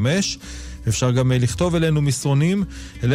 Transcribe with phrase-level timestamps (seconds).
[0.88, 2.64] אפשר גם אה, לכתוב אלינו מסרונים
[3.04, 3.14] אל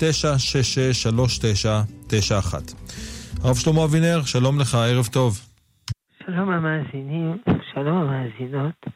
[0.00, 2.82] 055-966-3991.
[3.44, 5.40] הרב שלמה אבינר, שלום לך, ערב טוב.
[6.26, 7.38] שלום המאזינים,
[7.74, 8.86] שלום המאזינות,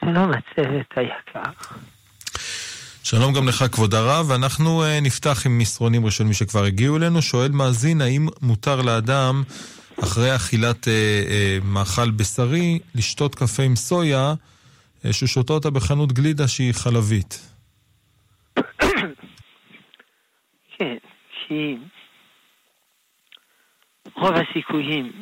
[0.00, 1.50] שלום הצוות היקר.
[3.02, 4.30] שלום גם לך, כבוד הרב.
[4.30, 7.22] אנחנו uh, נפתח עם מסרונים ראשונים שכבר הגיעו אלינו.
[7.22, 9.42] שואל מאזין, האם מותר לאדם,
[10.02, 14.34] אחרי אכילת uh, uh, מאכל בשרי, לשתות קפה עם סויה,
[15.04, 17.56] uh, שהוא שותה אותה בחנות גלידה שהיא חלבית?
[20.78, 20.96] כן,
[21.48, 21.76] כי
[24.14, 25.12] רוב הסיכויים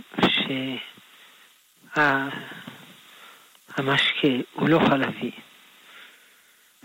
[1.94, 2.28] שהמשקה
[4.52, 5.30] הוא לא חלבי.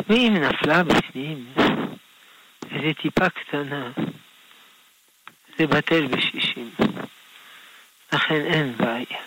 [0.10, 1.46] ואם נפלה בפנים
[2.72, 3.92] איזה טיפה קטנה,
[5.58, 6.70] זה בטל בשישים.
[8.14, 9.20] לכן אין בעיה.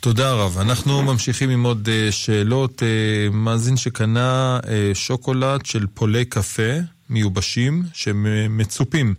[0.00, 0.58] תודה רב.
[0.58, 2.82] אנחנו ממשיכים עם עוד uh, שאלות.
[2.82, 2.84] Uh,
[3.32, 8.26] מאזין שקנה uh, שוקולד של פולי קפה מיובשים שהם
[8.58, 9.14] מצופים,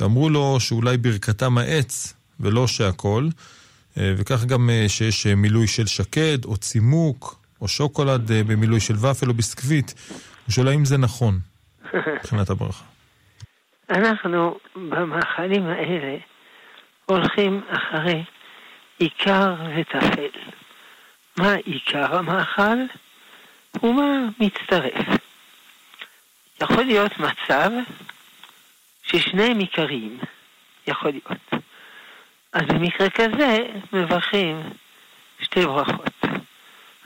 [0.00, 3.28] ואמרו לו שאולי ברכתם העץ ולא שהכל.
[3.98, 8.94] אה, וכך גם אה, שיש אה, מילוי של שקד, או צימוק, או שוקולד במילוי של
[8.94, 9.92] ופל או ביסקוויט.
[10.46, 11.38] הוא שואל האם זה נכון,
[12.16, 12.84] מבחינת הברכה.
[13.90, 16.16] אנחנו במאכלים האלה
[17.06, 18.24] הולכים אחרי
[18.98, 20.40] עיקר וטפל.
[21.38, 22.78] מה עיקר המאכל
[23.82, 25.29] ומה מצטרף.
[26.62, 27.70] יכול להיות מצב
[29.02, 30.18] ששניהם עיקריים,
[30.86, 31.64] יכול להיות.
[32.52, 33.58] אז במקרה כזה
[33.92, 34.62] מברכים
[35.42, 36.24] שתי ברכות.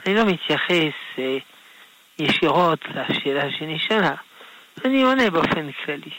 [0.06, 1.36] אני לא מתייחס אה,
[2.18, 4.14] ישירות לשאלה שנשאלה,
[4.84, 6.10] אני עונה באופן כללי.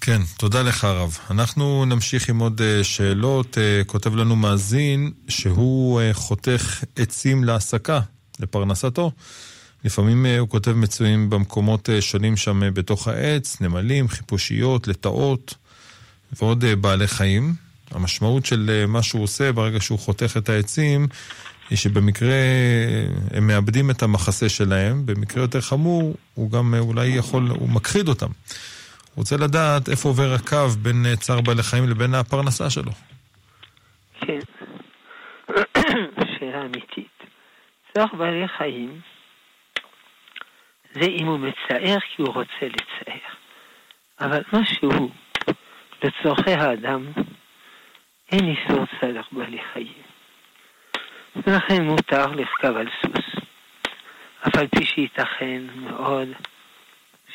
[0.00, 1.18] כן, תודה לך הרב.
[1.30, 3.58] אנחנו נמשיך עם עוד אה, שאלות.
[3.58, 8.00] אה, כותב לנו מאזין שהוא אה, חותך עצים להסקה,
[8.40, 9.12] לפרנסתו.
[9.84, 15.54] לפעמים הוא כותב מצויים במקומות שונים שם בתוך העץ, נמלים, חיפושיות, לטאות.
[16.32, 17.52] ועוד אה, בעלי חיים.
[17.90, 21.06] המשמעות של אה, מה שהוא עושה ברגע שהוא חותך את העצים,
[21.70, 27.48] היא שבמקרה אה, הם מאבדים את המחסה שלהם, במקרה יותר חמור, הוא גם אולי יכול,
[27.50, 28.26] הוא מכחיד אותם.
[29.16, 32.92] רוצה לדעת איפה עובר הקו בין צער בעלי חיים לבין הפרנסה שלו.
[34.20, 34.38] כן,
[36.38, 37.18] שאלה אמיתית.
[37.94, 39.00] צער בעלי חיים
[41.00, 43.18] זה אם הוא מצער כי הוא רוצה לצער.
[44.20, 45.10] אבל מה שהוא
[46.02, 47.06] לצורכי האדם
[48.32, 50.02] אין איסור צלח בעלי חיים.
[51.46, 53.42] ולכן מותר לרכב על סוס.
[54.46, 56.28] אף על פי שייתכן מאוד,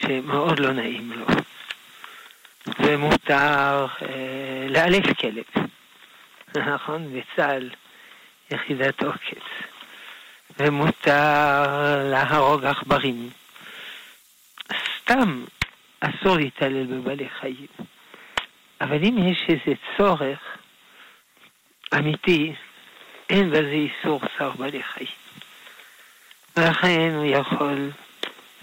[0.02, 1.26] שמאוד לא נעים לו.
[2.80, 5.66] ומותר אה, לאלף כלב,
[6.74, 7.14] נכון?
[7.14, 7.70] בצה"ל
[8.52, 9.44] יחידת עוקץ.
[10.60, 13.30] ומותר להרוג עכברים.
[15.04, 15.44] סתם
[16.00, 17.68] אסור להתעלל בבעלי חיים.
[18.82, 20.40] אבל אם יש איזה צורך
[21.98, 22.54] אמיתי,
[23.30, 25.08] אין בזה איסור צער בעלי חיים.
[26.58, 27.90] ולכן הוא יכול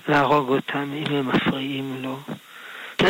[0.09, 2.19] להרוג אותם אם הם מפריעים לו.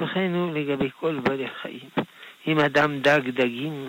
[0.00, 1.88] וכן הוא לגבי כל בעלי חיים.
[2.46, 3.88] אם אדם דג דגים,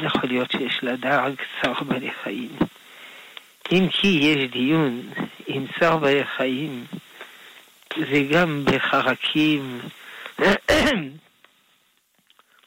[0.00, 2.50] יכול להיות שיש לדג צער בעלי חיים.
[3.72, 5.10] אם כי יש דיון
[5.54, 6.84] עם צער בעלי חיים,
[7.96, 9.80] זה גם בחרקים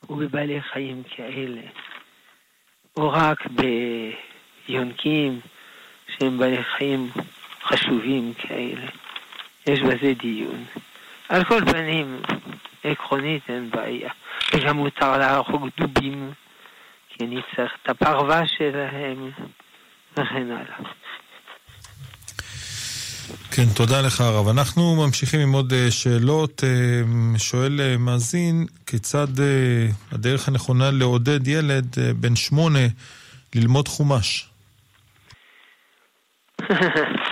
[0.10, 1.62] ובבעלי חיים כאלה,
[2.98, 3.48] או רק
[4.68, 5.40] ביונקים
[6.08, 7.10] שהם בעלי חיים
[7.64, 8.88] חשובים כאלה.
[9.68, 10.66] יש בזה דיון.
[11.30, 12.22] על כל פנים,
[12.84, 14.12] עקרונית אין בעיה.
[14.54, 16.32] וגם מותר להרוג דובים,
[17.10, 19.32] כי אני צריך את הפרווה שלהם,
[20.12, 20.90] וכן הלאה.
[23.56, 24.48] כן, תודה לך הרב.
[24.48, 26.64] אנחנו ממשיכים עם עוד אה, שאלות.
[26.64, 29.28] אה, שואל אה, מאזין, כיצד
[30.12, 31.86] הדרך הנכונה לעודד ילד
[32.16, 32.80] בן שמונה
[33.56, 34.50] ללמוד חומש?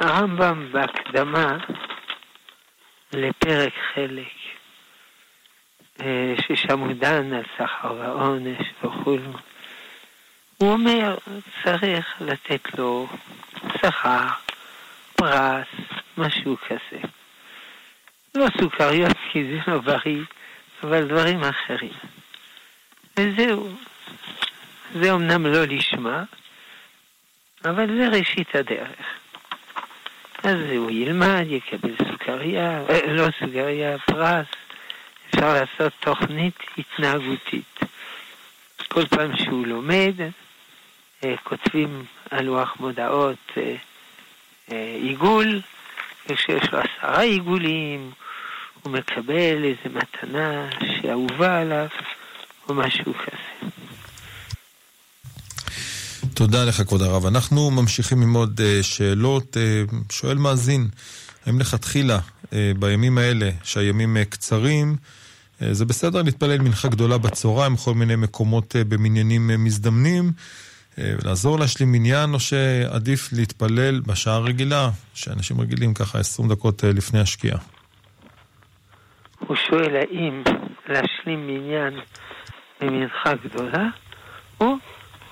[0.02, 1.58] הרמב"ם בהקדמה
[3.14, 4.34] לפרק חלק,
[6.42, 9.34] ששם הוא דן על סחר ועונש וכולו,
[10.58, 11.18] הוא אומר,
[11.64, 13.08] צריך לתת לו
[13.78, 14.28] שכר,
[15.22, 15.68] פרס,
[16.18, 17.02] משהו כזה.
[18.36, 20.24] לא סוכריות כי זה לא בריא,
[20.84, 21.94] אבל דברים אחרים.
[23.18, 23.70] וזהו.
[24.96, 26.24] זה אמנם לא לשמה,
[27.66, 29.06] אבל זה ראשית הדרך.
[30.44, 34.48] אז הוא ילמד, יקבל סוכריה, אה, לא סוכריה, פרס.
[35.30, 37.80] אפשר לעשות תוכנית התנהגותית.
[38.88, 40.14] כל פעם שהוא לומד,
[41.24, 43.76] אה, כותבים על לוח מודעות אה,
[45.02, 45.62] עיגול,
[46.30, 48.12] וכשיש לו עשרה עיגולים,
[48.84, 50.70] הוא מקבל איזה מתנה
[51.02, 51.88] שאהובה עליו,
[52.70, 53.70] או משהו כזה.
[56.34, 57.26] תודה לך, כבוד הרב.
[57.26, 59.58] אנחנו ממשיכים עם עוד שאלות.
[60.12, 60.88] שואל מאזין,
[61.46, 62.20] האם לכתחילה,
[62.80, 64.96] בימים האלה, שהימים קצרים,
[65.72, 70.32] זה בסדר להתפלל מנחה גדולה בצהריים בכל מיני מקומות במניינים מזדמנים?
[71.00, 76.92] אה, לעזור להשלים מניין, או שעדיף להתפלל בשעה הרגילה, שאנשים רגילים ככה 20 דקות אה,
[76.94, 77.58] לפני השקיעה?
[79.40, 80.44] הוא שואל האם
[80.88, 81.94] להשלים מניין
[82.82, 83.88] במנחה גדולה,
[84.60, 84.74] או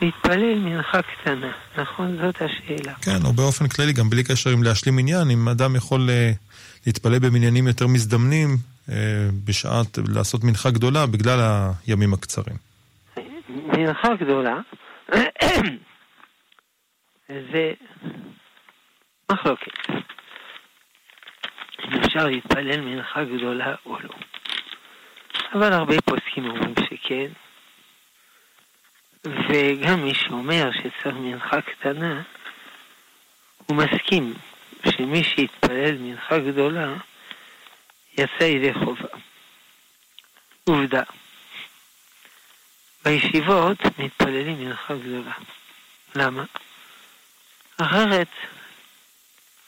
[0.01, 2.17] להתפלל מנחה קטנה, נכון?
[2.21, 2.93] זאת השאלה.
[2.93, 6.37] כן, או באופן כללי, גם בלי קשר עם להשלים מניין, אם אדם יכול uh,
[6.85, 8.57] להתפלל במניינים יותר מזדמנים,
[9.45, 11.39] בשעת, לעשות מנחה גדולה בגלל
[11.87, 12.55] הימים הקצרים.
[13.47, 14.55] מנחה גדולה
[17.29, 17.73] זה
[19.31, 19.89] מחלוקת.
[21.83, 24.09] אם אפשר להתפלל מנחה גדולה או לא.
[25.53, 27.31] אבל הרבה פוסקים אומרים שכן,
[29.23, 32.21] וגם מי שאומר שצריך מנחה קטנה,
[33.65, 34.33] הוא מסכים
[34.89, 36.93] שמי שיתפלל מנחה גדולה
[38.17, 39.07] יצא ידי חובה.
[40.63, 41.03] עובדה,
[43.09, 45.31] בישיבות מתפללים מנחה גדולה.
[46.15, 46.43] למה?
[47.77, 48.27] אחרת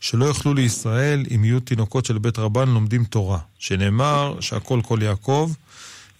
[0.00, 5.50] שלא יאכלו לישראל אם יהיו תינוקות של בית רבן לומדים תורה, שנאמר שהכל כל יעקב,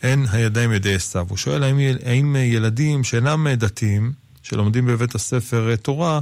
[0.02, 1.26] אין הידיים ידי עשיו.
[1.28, 1.76] הוא שואל האם,
[2.06, 6.20] האם ילדים שאינם דתיים, שלומדים בבית הספר תורה,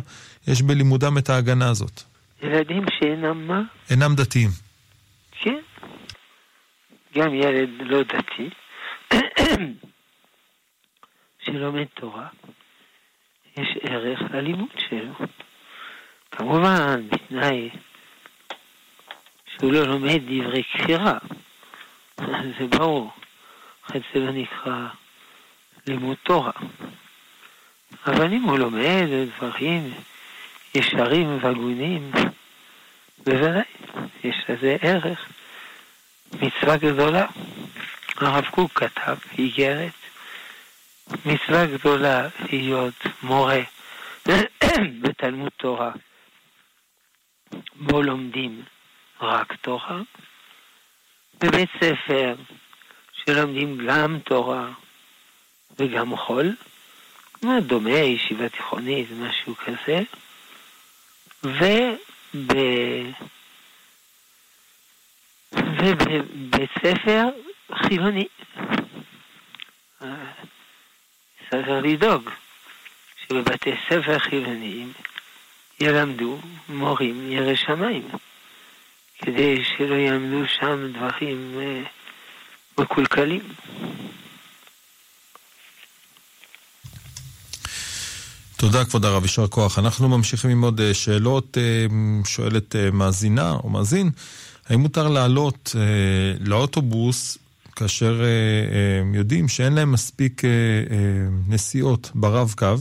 [0.49, 2.03] יש בלימודם את ההגנה הזאת.
[2.43, 3.63] ילדים שאינם מה?
[3.91, 4.51] אינם דתיים.
[5.41, 5.59] כן.
[7.17, 8.51] גם ילד לא דתי.
[11.45, 12.29] שלומד תורה,
[13.57, 15.15] יש ערך ללימוד שלו.
[16.31, 17.71] כמובן, בתנאי
[19.47, 21.19] שהוא לא לומד דברי כפירה.
[22.59, 23.11] זה ברור.
[23.87, 24.89] אחרי זה לא נקרא
[25.87, 26.53] לימוד תורה.
[28.07, 29.95] אבל אם הוא לומד דברים
[30.75, 32.11] ישרים והגונים,
[33.19, 33.63] בוודאי,
[34.25, 35.33] יש לזה ערך.
[36.33, 37.27] מצווה גדולה.
[38.23, 39.93] הרב קוק כתב איגרת,
[41.25, 43.61] מצווה גדולה להיות מורה
[45.03, 45.91] בתלמוד תורה,
[47.75, 48.63] בו לומדים
[49.21, 50.01] רק תורה,
[51.41, 52.35] בבית ספר
[53.13, 54.69] שלומדים גם תורה
[55.79, 56.57] וגם חול,
[57.43, 60.01] מה דומה, ישיבה תיכונית, משהו כזה,
[61.45, 62.53] וב...
[65.55, 67.29] ובבית ספר
[67.75, 68.27] חילוני.
[71.51, 72.31] צריך לדאוג
[73.27, 74.93] שבבתי ספר חילוניים
[75.81, 78.09] ילמדו מורים ירא שמיים,
[79.19, 81.83] כדי שלא יעמדו שם דברים אה,
[82.79, 83.43] מקולקלים.
[88.57, 89.79] תודה כבוד הרב, יישר כוח.
[89.79, 91.57] אנחנו ממשיכים עם עוד שאלות.
[92.25, 94.11] שואלת מאזינה או מאזין,
[94.69, 95.77] האם מותר לעלות
[96.41, 97.39] לאוטובוס
[97.79, 98.23] כאשר
[99.15, 100.43] יודעים שאין להם מספיק
[101.49, 102.75] נסיעות ברב-קו,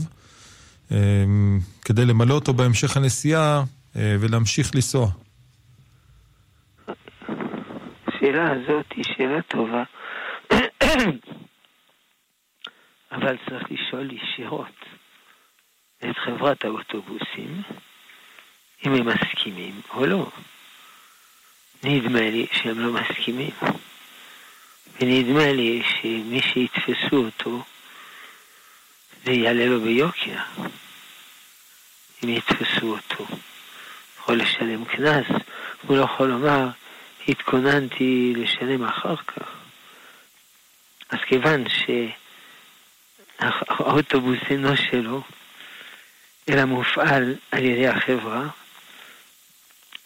[1.85, 3.63] כדי למלא אותו בהמשך הנסיעה
[3.95, 5.07] ולהמשיך לנסוע?
[8.07, 9.83] השאלה הזאת היא שאלה טובה,
[13.11, 14.85] אבל צריך לשאול ישירות
[15.99, 17.61] את חברת האוטובוסים
[18.85, 20.29] אם הם מסכימים או לא.
[21.83, 23.51] נדמה לי שהם לא מסכימים.
[25.01, 27.63] ונדמה לי שמי שיתפסו אותו,
[29.25, 30.37] זה יעלה לו ביוקר.
[32.23, 33.25] אם יתפסו אותו.
[34.19, 35.25] יכול לשלם קנס,
[35.81, 36.67] הוא לא יכול לומר,
[37.27, 39.47] התכוננתי לשלם אחר כך.
[41.09, 41.63] אז כיוון
[43.39, 45.21] שהאוטובוס אינו שלו,
[46.49, 48.43] אלא מופעל על ידי החברה,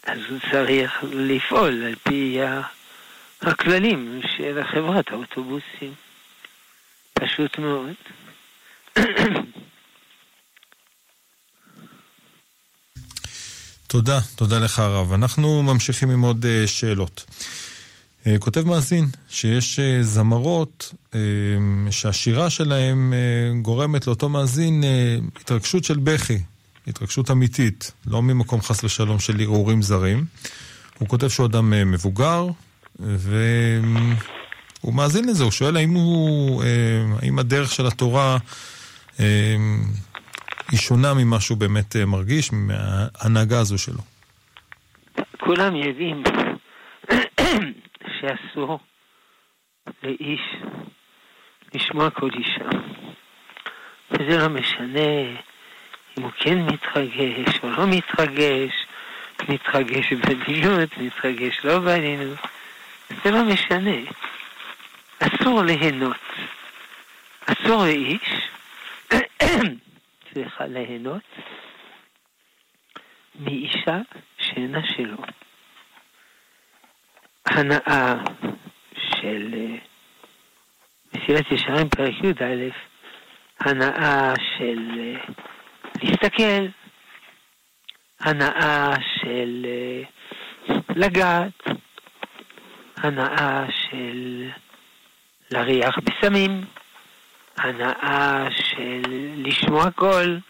[0.02, 2.38] אז הוא צריך לפעול על פי
[3.42, 5.94] הכללים של חברת האוטובוסים.
[7.14, 7.94] פשוט מאוד.
[13.86, 15.12] תודה, תודה לך הרב.
[15.12, 17.24] אנחנו ממשיכים עם עוד uh, שאלות.
[18.24, 20.94] Uh, כותב מאזין שיש uh, זמרות
[21.90, 23.12] שהשירה שלהם
[23.62, 24.84] גורמת לאותו מאזין
[25.36, 26.38] התרגשות של בכי,
[26.86, 30.24] התרגשות אמיתית, לא ממקום חס ושלום של ערעורים זרים.
[30.98, 32.46] הוא כותב שהוא אדם מבוגר,
[32.98, 36.66] והוא מאזין לזה, הוא שואל האם, הוא, uh,
[37.22, 38.36] האם הדרך של התורה
[39.16, 39.20] uh,
[40.72, 44.00] היא שונה ממה שהוא באמת אה, מרגיש, מההנהגה הזו שלו.
[45.38, 46.22] כולם יודעים
[48.20, 48.78] שאסור
[50.02, 50.40] לאיש
[51.74, 52.68] לשמוע כל אישה.
[54.10, 55.10] וזה לא משנה
[56.18, 58.72] אם הוא כן מתרגש או לא מתרגש,
[59.48, 62.38] מתרגש בעדינות, מתרגש לא בעדינות.
[63.24, 64.10] זה לא משנה.
[65.18, 66.16] אסור ליהנות.
[67.46, 68.48] אסור לאיש
[70.34, 71.22] צריכה ליהנות
[73.34, 73.98] מאישה
[74.38, 75.16] שאינה שלו.
[77.46, 78.14] הנאה
[78.96, 79.76] של אה,
[81.14, 82.68] מסילת ישרים פרק י"א,
[83.60, 85.34] הנאה של אה,
[86.02, 86.66] להסתכל,
[88.20, 90.02] הנאה של אה,
[90.96, 91.62] לגעת,
[93.02, 94.48] הנאה של
[95.50, 96.64] להריח בסמים,
[97.56, 99.02] הנאה של
[99.36, 100.40] לשמוע קול,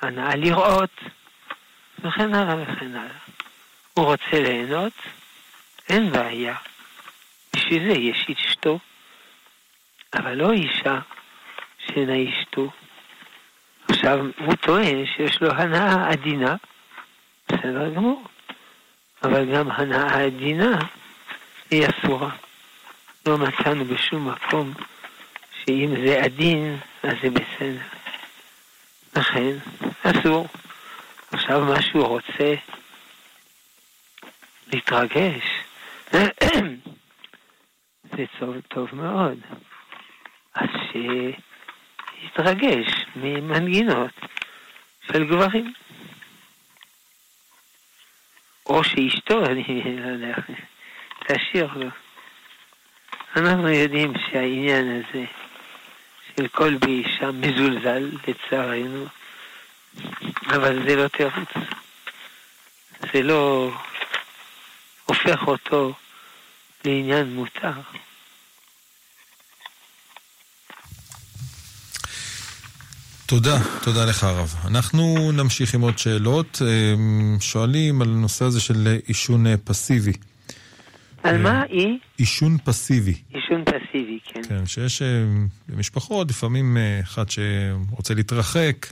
[0.00, 1.00] הנאה לראות,
[1.98, 3.18] וכן הלאה וכן הלאה.
[3.94, 4.92] הוא רוצה ליהנות,
[5.88, 6.56] אין בעיה.
[7.56, 8.78] בשביל זה יש אשתו,
[10.14, 10.98] אבל לא אישה
[11.86, 12.70] שאינה אשתו.
[13.88, 16.56] עכשיו, הוא טוען שיש לו הנאה עדינה,
[17.48, 18.24] בסדר גמור,
[19.24, 20.78] אבל גם הנאה עדינה
[21.70, 22.30] היא אסורה.
[23.26, 24.74] לא מצאנו בשום מקום
[25.64, 27.82] שאם זה עדין, אז זה בסדר.
[29.16, 29.56] לכן,
[30.02, 30.48] אסור.
[31.32, 32.54] עכשיו מה שהוא רוצה
[34.72, 35.44] להתרגש,
[38.16, 39.38] זה טוב, טוב מאוד.
[40.54, 42.86] אז שיתרגש
[43.16, 44.10] ממנגינות
[45.06, 45.72] של גברים.
[48.66, 50.34] או שאשתו, אני לא יודע,
[51.26, 51.88] תשאיר לו.
[53.36, 55.24] אנחנו יודעים שהעניין הזה
[56.36, 59.06] של כל באישה מזולזל, לצערנו,
[60.46, 61.48] אבל זה לא תירוץ.
[63.12, 63.70] זה לא
[65.06, 65.94] הופך אותו
[66.84, 67.72] לעניין מותר.
[73.32, 74.54] תודה, תודה לך הרב.
[74.66, 76.62] אנחנו נמשיך עם עוד שאלות.
[77.40, 80.12] שואלים על הנושא הזה של עישון פסיבי.
[81.22, 81.98] על מה היא?
[82.16, 83.14] עישון פסיבי.
[83.32, 84.40] עישון פסיבי, כן.
[84.48, 85.08] כן, שיש אה,
[85.68, 88.86] במשפחות לפעמים אה, אחד שרוצה להתרחק,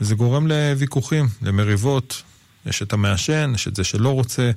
[0.00, 2.22] וזה גורם לוויכוחים, למריבות.
[2.66, 4.50] יש את המעשן, יש את זה שלא רוצה.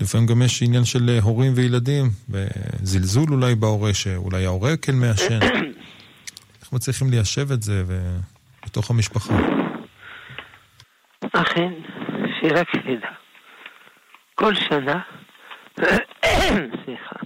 [0.00, 5.38] לפעמים גם יש עניין של אה, הורים וילדים, וזלזול אולי בהורה, שאולי ההורה כן מעשן.
[6.68, 7.82] איך מצליחים ליישב את זה
[8.66, 9.34] בתוך המשפחה?
[11.32, 11.72] אכן,
[12.40, 13.10] שאלה כבדה.
[14.34, 15.00] כל שנה
[16.84, 17.16] סליחה,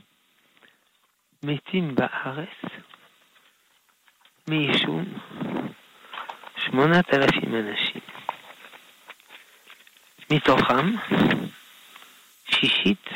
[1.42, 2.72] מתים בארץ
[4.48, 5.04] מעישון
[6.56, 8.02] שמונת אלפים אנשים.
[10.30, 10.90] מתוכם
[12.50, 13.08] שישית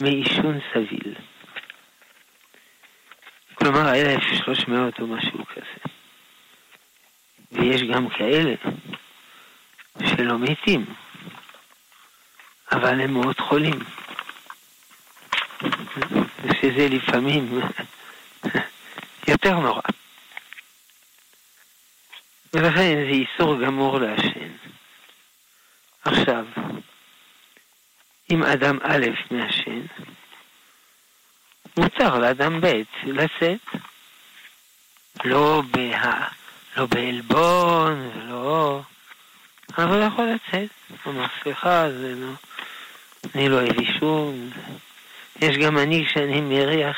[0.00, 1.14] מעישון סביל.
[3.58, 5.94] כלומר, 1,300 או משהו כזה.
[7.52, 8.54] ויש גם כאלה
[10.06, 10.84] שלא מתים,
[12.72, 13.78] אבל הם מאוד חולים.
[16.60, 17.60] שזה לפעמים
[19.28, 19.80] יותר נורא.
[22.52, 24.50] ולכן זה איסור גמור לעשן.
[26.04, 26.46] עכשיו,
[28.30, 29.80] אם אדם א' מעשן,
[31.76, 33.60] מותר לאדם ב' לצאת.
[35.24, 36.28] לא, בה,
[36.76, 38.80] לא בעלבון, לא...
[39.78, 40.68] אבל יכול לצאת.
[41.04, 42.32] הוא אמר, סליחה, זה לא...
[43.34, 44.50] אני לא אוהב עישון.
[45.42, 46.96] יש גם אני, כשאני מריח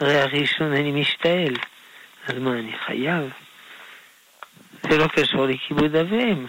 [0.00, 1.54] ריח עישון, אני משתעל.
[2.26, 3.30] אז מה, אני חייב?
[4.82, 6.46] זה לא קשור לכיבוד אב ואם.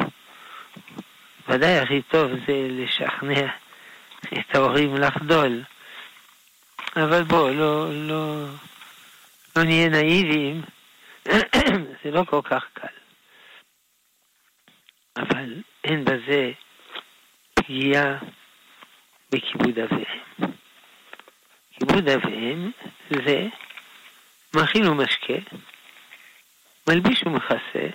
[1.50, 3.48] ודאי הכי טוב זה לשכנע
[4.34, 5.62] את ההורים לחדול.
[6.96, 8.46] אבל בוא, לא, לא,
[9.56, 10.62] לא נהיה נאיביים,
[12.04, 12.88] זה לא כל כך קל.
[15.18, 16.52] אבל אין בזה
[17.54, 18.18] פגיעה
[19.32, 20.52] בכיבוד אב ואם.
[21.72, 22.72] כיבוד אב ואם
[23.10, 23.48] זה
[24.56, 25.34] מכין ומשקה,
[26.90, 27.88] מלביש ומכסה,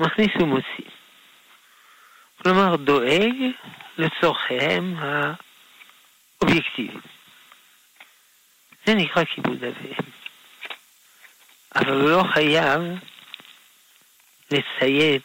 [0.00, 0.90] מכניס ומוציא.
[2.42, 3.34] כלומר, דואג
[3.98, 4.94] לצורכיהם
[6.40, 7.15] האובייקטיביים.
[8.86, 10.10] זה נקרא כיבוד אביהם.
[11.74, 12.80] אבל הוא לא חייב
[14.50, 15.22] לציית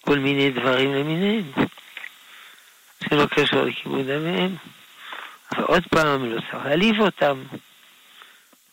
[0.00, 1.52] כל מיני דברים למיניהם.
[3.00, 4.56] זה לא קשור לכיבוד אביהם.
[5.52, 7.42] אבל עוד פעם, לא צריך להעליב אותם.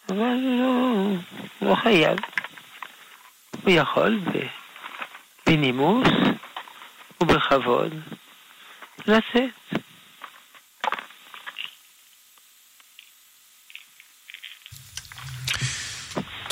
[0.09, 0.93] אבל לא,
[1.61, 2.17] לא חייב.
[3.63, 4.19] הוא יכול
[5.45, 6.07] בנימוס
[7.21, 7.93] ובכבוד
[9.07, 9.84] לצאת.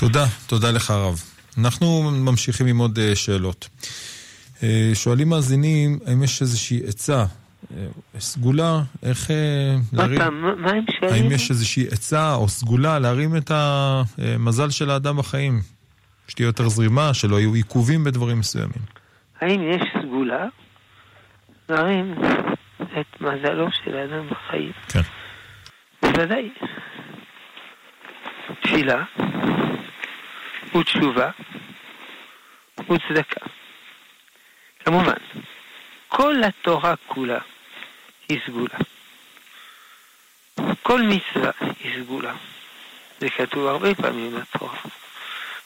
[0.03, 1.24] תודה, תודה לך הרב.
[1.57, 3.69] אנחנו ממשיכים עם עוד אה, שאלות.
[4.63, 7.25] אה, שואלים מאזינים, האם יש איזושהי עצה,
[7.77, 7.85] אה,
[8.20, 9.31] סגולה, איך
[9.94, 10.20] להרים...
[10.20, 11.24] מה, מה, מה הם שואלים?
[11.24, 15.61] האם יש איזושהי עצה או סגולה להרים את המזל של האדם בחיים?
[16.27, 18.83] שתהיה יותר זרימה, שלא יהיו עיכובים בדברים מסוימים.
[19.42, 20.46] האם יש סגולה
[21.70, 22.16] להרים
[23.00, 24.72] את מזלו של האדם בחיים?
[24.89, 25.01] כן.
[26.01, 26.50] בוודאי.
[28.63, 29.03] תפילה
[30.75, 31.29] ותשובה
[32.77, 33.46] וצדקה.
[34.86, 35.14] כמובן,
[36.07, 37.40] כל התורה כולה
[38.29, 38.77] היא סגולה.
[40.83, 42.33] כל מצווה היא סגולה.
[43.20, 44.77] זה כתוב הרבה פעמים בתורה.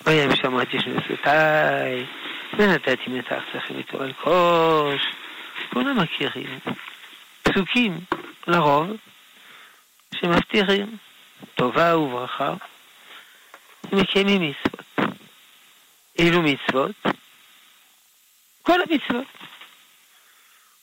[0.05, 2.05] ויהם שמעתי שנשאתי,
[2.53, 5.01] ונתתי מתחתכם איתו על כוש.
[5.73, 6.59] כולם מכירים.
[7.43, 7.99] פסוקים,
[8.47, 8.87] לרוב,
[10.15, 10.97] שמבטיחים
[11.55, 12.53] טובה וברכה,
[13.91, 14.66] ומקיימים מצוות.
[16.19, 16.95] אילו מצוות?
[18.61, 19.27] כל המצוות.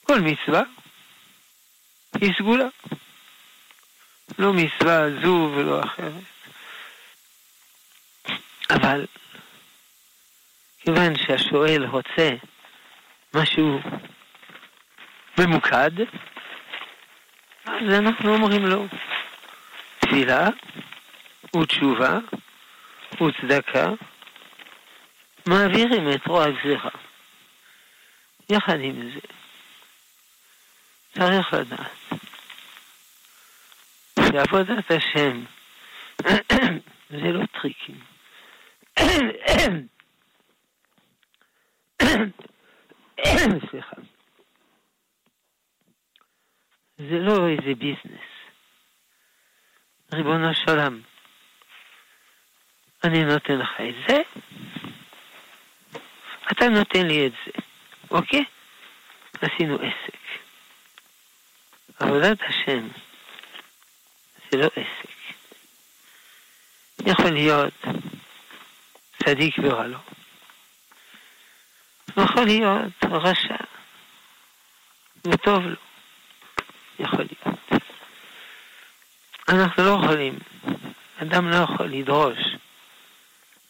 [0.04, 0.62] כל מצווה
[2.20, 2.66] היא סגולה.
[4.38, 6.24] לא מצווה זו ולא אחרת.
[8.70, 9.06] אבל
[10.80, 12.30] כיוון שהשואל רוצה
[13.34, 13.80] משהו
[15.38, 15.90] ממוקד,
[17.66, 18.86] אז אנחנו אומרים לו
[19.98, 20.48] תפילה
[21.56, 22.18] ותשובה
[23.12, 23.86] וצדקה
[25.46, 26.90] מעבירים את רוע הגזירה.
[28.48, 29.20] יחד עם זה,
[31.14, 31.90] צריך לדעת
[34.18, 35.44] שעבודת השם
[37.11, 38.00] זה לא טריקים.
[43.70, 43.96] סליחה.
[46.98, 48.35] זה לא איזה ביזנס.
[50.14, 51.00] ריבונו של עולם,
[53.04, 54.22] אני נותן לך את זה,
[56.54, 57.52] אתה נותן לי את זה,
[58.10, 58.44] אוקיי?
[59.40, 60.18] עשינו עסק.
[61.98, 62.88] עבודת השם
[64.50, 65.14] זה לא עסק.
[67.06, 67.74] יכול להיות
[69.24, 69.98] צדיק ורע לו.
[72.16, 73.56] יכול להיות רשע
[75.24, 75.76] וטוב לו.
[76.98, 77.58] יכול להיות.
[79.48, 80.38] אנחנו לא יכולים,
[81.22, 82.38] אדם לא יכול לדרוש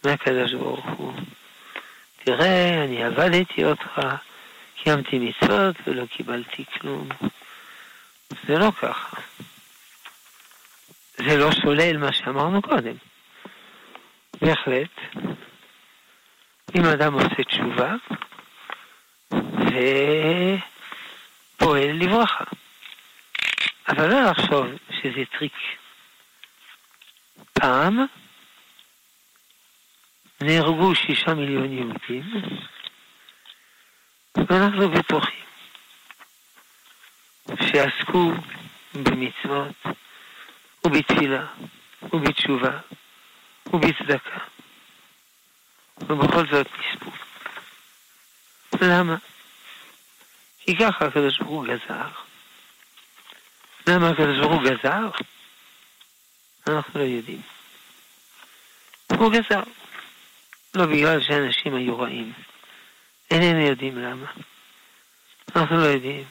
[0.05, 1.12] מהקדוש ברוך הוא.
[2.25, 4.01] תראה, אני עבדתי אותך,
[4.83, 7.09] קיימתי מצוות ולא קיבלתי כלום.
[8.47, 9.17] זה לא ככה.
[11.17, 12.95] זה לא שולל מה שאמרנו קודם.
[14.41, 15.01] בהחלט,
[16.77, 17.95] אם אדם עושה תשובה
[21.61, 22.45] ופועל לברכה.
[23.89, 25.53] אבל לא לחשוב שזה טריק.
[27.53, 28.07] פעם
[30.47, 32.25] נהרגו שישה מיליון יהודים,
[34.37, 35.45] ואנחנו בטוחים
[37.63, 38.33] שעסקו
[38.95, 39.75] במצוות
[40.87, 41.47] ובתפילה
[42.13, 42.79] ובתשובה
[43.73, 44.39] ובצדקה,
[46.01, 47.11] ובכל זאת נספו.
[48.81, 49.17] למה?
[50.61, 52.09] כי ככה הקדוש ברוך הוא גזר.
[53.87, 55.11] למה הקדוש ברוך הוא גזר?
[56.67, 57.43] אנחנו לא יודעים.
[59.17, 59.63] הוא גזר.
[60.75, 62.33] לא בגלל שאנשים היו רעים.
[63.31, 64.27] איננו יודעים למה.
[65.57, 66.25] אנחנו לא יודעים.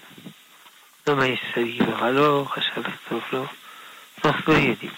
[1.08, 3.46] למה יש סביב רע לו, חשב טוב לו.
[4.26, 4.92] אנחנו לא יודעים.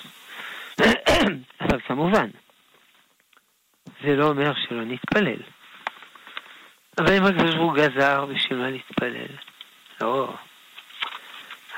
[1.62, 2.30] אבל כמובן,
[4.04, 5.42] זה לא אומר שלא נתפלל.
[6.98, 9.36] אבל אם הקדוש ברוך הוא גזר, בשביל מה להתפלל?
[10.02, 10.34] לא.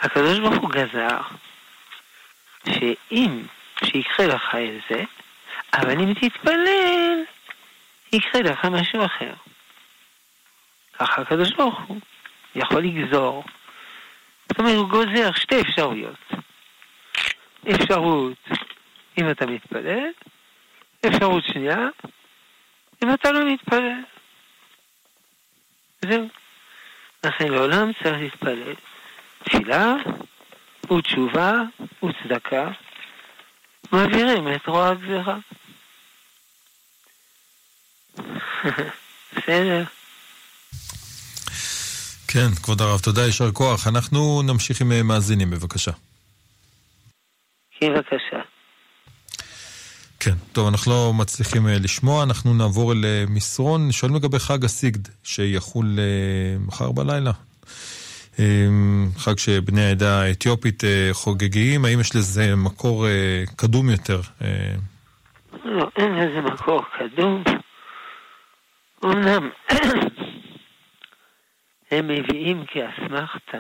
[0.02, 1.18] הקדוש ברוך הוא גזר
[2.66, 3.44] שאם,
[3.84, 5.04] שיקרה לך את זה,
[5.74, 7.24] אבל אם תתפלל,
[8.18, 9.34] יקרה לך משהו אחר.
[11.00, 11.98] ככה הקדוש ברוך הוא
[12.56, 13.44] יכול לגזור.
[14.50, 16.28] זאת אומרת, הוא גוזר שתי אפשרויות.
[17.76, 18.48] אפשרות
[19.18, 20.10] אם אתה מתפלל,
[21.08, 21.88] אפשרות שנייה,
[23.04, 24.02] אם אתה לא מתפלל.
[26.02, 26.28] זהו.
[27.24, 28.74] לכן לעולם צריך להתפלל.
[29.44, 29.94] תפילה
[30.92, 31.54] ותשובה
[32.04, 32.72] וצדקה
[33.92, 35.38] מעבירים את רוע הגזירה.
[39.38, 39.84] בסדר.
[42.28, 43.88] כן, כבוד הרב, תודה, יישר כוח.
[43.88, 45.92] אנחנו נמשיך עם אה, מאזינים, בבקשה.
[47.80, 48.42] כן, בבקשה.
[50.20, 53.92] כן, טוב, אנחנו לא מצליחים אה, לשמוע, אנחנו נעבור אל אה, מסרון.
[53.92, 56.00] שואלים לגבי חג הסיגד, שיחול
[56.60, 57.32] מחר בלילה.
[59.18, 63.06] חג שבני העדה האתיופית חוגגים, האם יש לזה מקור
[63.56, 64.22] קדום יותר?
[65.66, 67.44] לא, אין לזה מקור קדום.
[69.04, 69.50] אמנם
[71.92, 73.60] הם מביאים כאסמכתה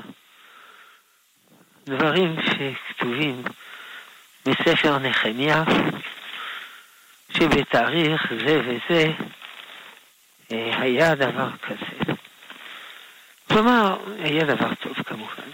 [1.85, 3.43] דברים שכתובים
[4.45, 5.63] בספר נחמיה,
[7.29, 9.11] שבתאריך זה וזה
[10.51, 12.13] אה, היה דבר כזה.
[13.47, 15.49] כלומר, היה דבר טוב כמובן.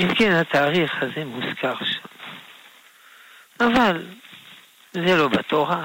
[0.00, 2.08] אם כן, התאריך הזה מוזכר שם.
[3.60, 4.06] אבל
[4.92, 5.84] זה לא בתורה,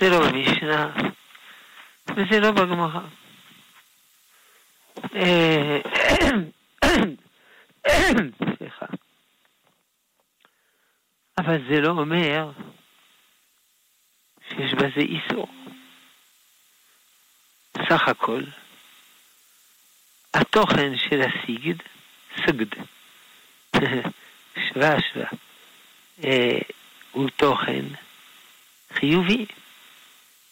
[0.00, 0.92] זה לא במשנה,
[2.16, 3.00] וזה לא בגמרא.
[8.56, 8.86] סליחה.
[11.38, 12.50] אבל זה לא אומר
[14.48, 15.48] שיש בזה איסור.
[17.88, 18.42] סך הכל,
[20.34, 21.74] התוכן של הסיגד,
[22.36, 22.66] סגד,
[24.68, 25.28] שווה שווה,
[26.24, 26.58] אה,
[27.12, 27.84] הוא תוכן
[28.92, 29.46] חיובי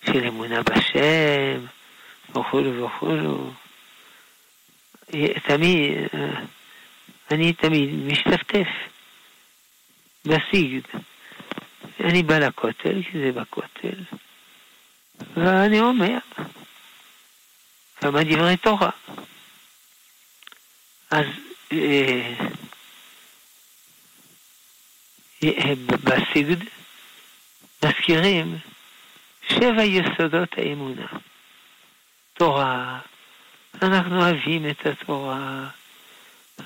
[0.06, 1.66] של אמונה בשם
[2.30, 3.50] וכולו וכולו.
[5.46, 5.94] תמיד,
[7.30, 8.68] אני תמיד משתפטף
[10.24, 10.80] בסיגד.
[12.00, 14.02] אני בא לכותל, כי זה בכותל,
[15.36, 16.18] ואני אומר
[18.00, 18.90] כמה דברי תורה.
[21.10, 21.26] אז
[21.72, 22.34] אה,
[25.44, 26.56] אה, בסיגד
[27.84, 28.58] מזכירים
[29.48, 31.06] שבע יסודות האמונה.
[32.34, 32.98] תורה,
[33.82, 35.68] אנחנו אוהבים את התורה,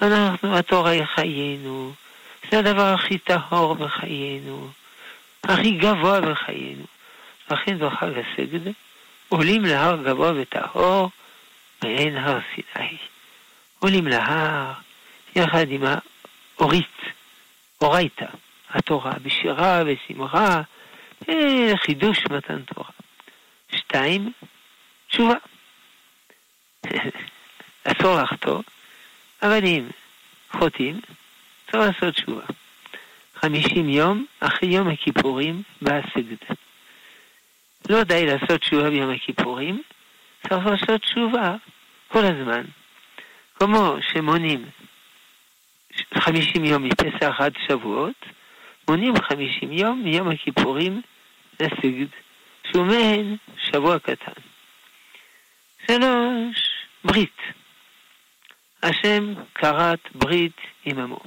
[0.02, 1.92] אנחנו, התורה היא חיינו,
[2.50, 4.70] זה הדבר הכי טהור בחיינו,
[5.44, 6.84] הכי גבוה בחיינו.
[7.50, 8.72] לכן בחג הסגד
[9.28, 11.10] עולים להר גבוה וטהור
[11.84, 12.96] מעין הר סיני.
[13.78, 14.72] עולים להר
[15.36, 15.82] יחד עם
[16.56, 16.96] האורית,
[17.80, 18.26] אורייתא,
[18.70, 20.60] התורה, בשירה, בשמחה,
[21.28, 22.90] אה, חידוש מתן תורה.
[23.72, 24.32] שתיים,
[25.08, 25.34] תשובה.
[27.84, 28.62] אסור לחטוא,
[29.42, 29.88] אבל אם
[30.50, 31.00] חוטאים,
[31.70, 32.44] צריך לעשות תשובה.
[33.34, 36.56] חמישים יום אחרי יום הכיפורים בא הסגד.
[37.88, 39.82] לא די לעשות תשובה ביום הכיפורים,
[40.48, 41.56] צריך לעשות תשובה
[42.08, 42.64] כל הזמן.
[43.58, 44.64] כמו שמונים
[46.14, 48.26] חמישים יום מפסח עד שבועות,
[48.88, 51.02] מונים חמישים יום מיום הכיפורים
[51.60, 52.06] לסגד,
[52.70, 54.40] שהוא מעין שבוע קטן.
[55.86, 56.70] שלוש,
[57.04, 57.36] ברית.
[58.82, 61.20] השם כרת ברית עם עמו.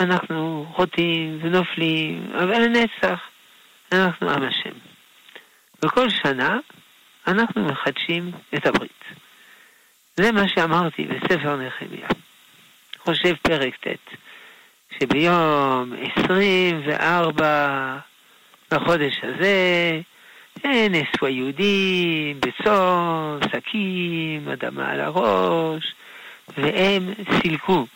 [0.00, 3.20] אנחנו חוטאים ונופלים, אבל לנצח
[3.92, 4.78] אנחנו עם השם.
[5.84, 6.58] וכל שנה
[7.26, 9.04] אנחנו מחדשים את הברית.
[10.16, 12.08] זה מה שאמרתי בספר נחמיה.
[12.98, 14.16] חושב פרק ט',
[14.98, 15.92] שביום
[16.96, 17.98] 24
[18.70, 20.00] בחודש הזה
[20.64, 25.94] נאספו היהודים בצום, שקים, אדמה על הראש,
[26.56, 27.86] והם סילקו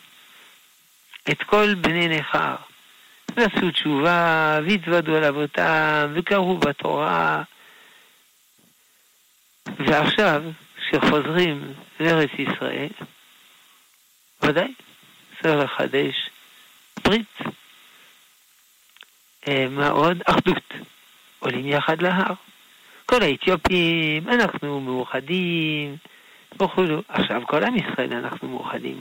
[1.31, 2.55] את כל בני נכר,
[3.35, 7.43] ועשו תשובה, והתוודו על אבותם, וקראו בתורה.
[9.79, 10.43] ועכשיו,
[10.77, 12.89] כשחוזרים לארץ ישראל,
[14.43, 14.73] ודאי,
[15.41, 16.29] צריך לחדש
[17.03, 17.60] ברית.
[19.47, 20.21] אה, מה עוד?
[20.25, 20.73] אחדות.
[21.39, 22.33] עולים יחד להר.
[23.05, 25.95] כל האתיופים, אנחנו מאוחדים
[26.61, 27.01] וכולו.
[27.07, 28.99] עכשיו כל עם ישראל אנחנו מאוחדים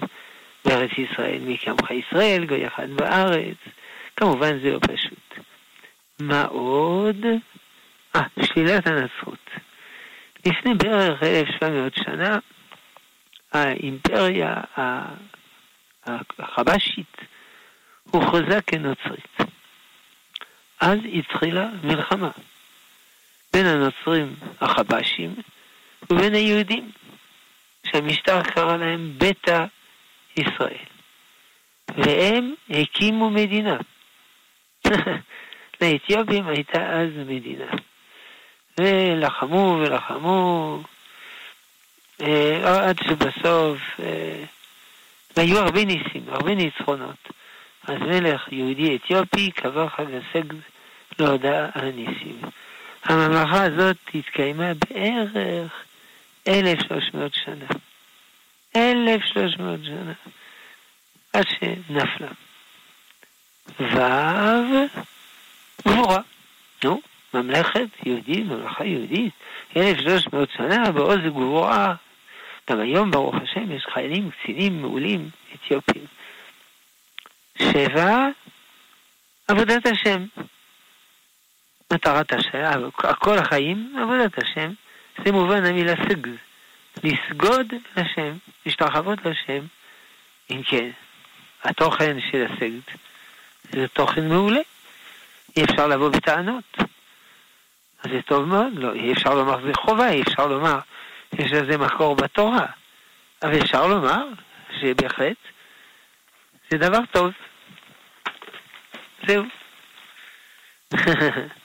[0.64, 3.57] בארץ ישראל, מי כעמך ישראל, גוי אחד בארץ.
[4.16, 5.38] כמובן זה לא פשוט.
[6.20, 7.16] מה עוד?
[8.16, 9.50] אה, שלילת הנצרות.
[10.46, 12.38] לפני בערך 1,700 שנה,
[13.53, 14.55] האימפריה
[16.38, 17.16] החבשית
[18.11, 19.37] הוכרזה כנוצרית.
[20.80, 22.30] אז התחילה מלחמה
[23.52, 25.34] בין הנוצרים החבשים
[26.10, 26.90] ובין היהודים,
[27.86, 29.64] שהמשטר קרא להם ביתא
[30.36, 30.84] ישראל.
[31.96, 33.76] והם הקימו מדינה.
[35.80, 37.70] לאתיופים הייתה אז מדינה.
[38.78, 40.78] ולחמו ולחמו,
[42.22, 44.44] אה, עד שבסוף אה,
[45.36, 47.28] היו הרבה ניסים, הרבה ניצחונות.
[47.82, 50.56] אז מלך יהודי אתיופי קבע חג הסגד
[51.20, 51.38] על
[51.74, 52.40] הניסים.
[53.04, 55.72] הממלכה הזאת התקיימה בערך
[56.48, 57.66] 1,300 שנה.
[58.76, 60.12] 1,300 שנה.
[61.33, 62.28] עד שנפלה.
[63.80, 65.00] ו'
[65.88, 66.20] גבורה.
[66.85, 67.00] נו,
[67.35, 69.33] ממלכת יהודית, ממלכה יהודית,
[69.76, 71.94] 1,300 שנה בעוז גבורה.
[72.70, 76.04] גם היום, ברוך השם, יש חיילים, קצינים מעולים, אתיופים.
[77.59, 78.28] שבע,
[79.48, 80.24] עבודת השם.
[81.92, 84.72] מטרת השם, כל החיים, עבודת השם.
[85.24, 86.35] זה מובן המילה סגז.
[87.05, 89.66] לסגוד לשם, להשתחוות לשם.
[90.50, 90.90] אם כן,
[91.64, 92.96] התוכן של הסגד
[93.72, 94.61] זה תוכן מעולה.
[95.57, 96.76] אי אפשר לבוא בטענות.
[98.03, 100.79] אז זה טוב מאוד, לא, אי אפשר לומר זה חובה, אי אפשר לומר
[101.38, 102.66] יש לזה מקור בתורה.
[103.42, 104.24] אבל אפשר לומר
[104.81, 105.37] שבהחלט
[106.70, 107.33] זה דבר טוב.
[109.26, 109.44] זהו.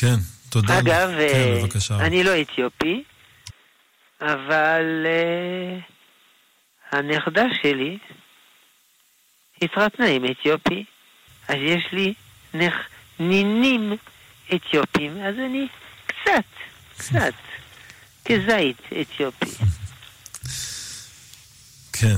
[0.00, 0.16] כן,
[0.50, 0.78] תודה.
[0.78, 1.96] אגב, כן, בבקשה.
[1.96, 3.04] אני לא אתיופי,
[4.20, 5.92] אבל uh,
[6.96, 7.98] הנכדה שלי
[9.62, 10.84] התרתנה עם אתיופי,
[11.48, 12.14] אז יש לי
[12.54, 12.74] נכ...
[13.20, 13.92] נינים
[14.54, 15.66] אתיופים, אז אני
[16.06, 16.44] קצת,
[16.96, 17.34] קצת,
[18.24, 19.64] כזית אתיופי.
[21.92, 22.16] כן.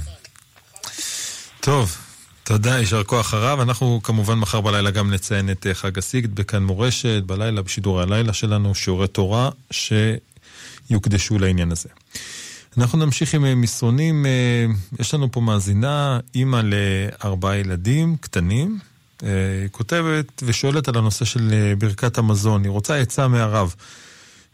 [1.60, 1.96] טוב,
[2.52, 3.60] תודה, יישר כוח הרב.
[3.60, 8.32] אנחנו כמובן מחר בלילה גם נציין את אה, חג הסיגד בכאן מורשת, בלילה, בשידורי הלילה
[8.32, 11.88] שלנו, שיעורי תורה שיוקדשו לעניין הזה.
[12.78, 14.26] אנחנו נמשיך עם אה, מסרונים.
[14.26, 14.66] אה,
[15.00, 18.78] יש לנו פה מאזינה, אימא לארבעה ילדים קטנים.
[19.20, 19.28] היא
[19.70, 22.64] כותבת ושואלת על הנושא של ברכת המזון.
[22.64, 23.74] היא רוצה עצה מהרב.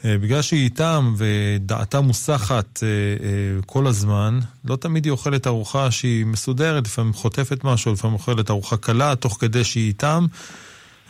[0.04, 5.90] אה, בגלל שהיא איתם ודעתה מוסחת אה, אה, כל הזמן, לא תמיד היא אוכלת ארוחה
[5.90, 10.26] שהיא מסודרת, לפעמים חוטפת משהו, לפעמים אוכלת ארוחה קלה, תוך כדי שהיא איתם,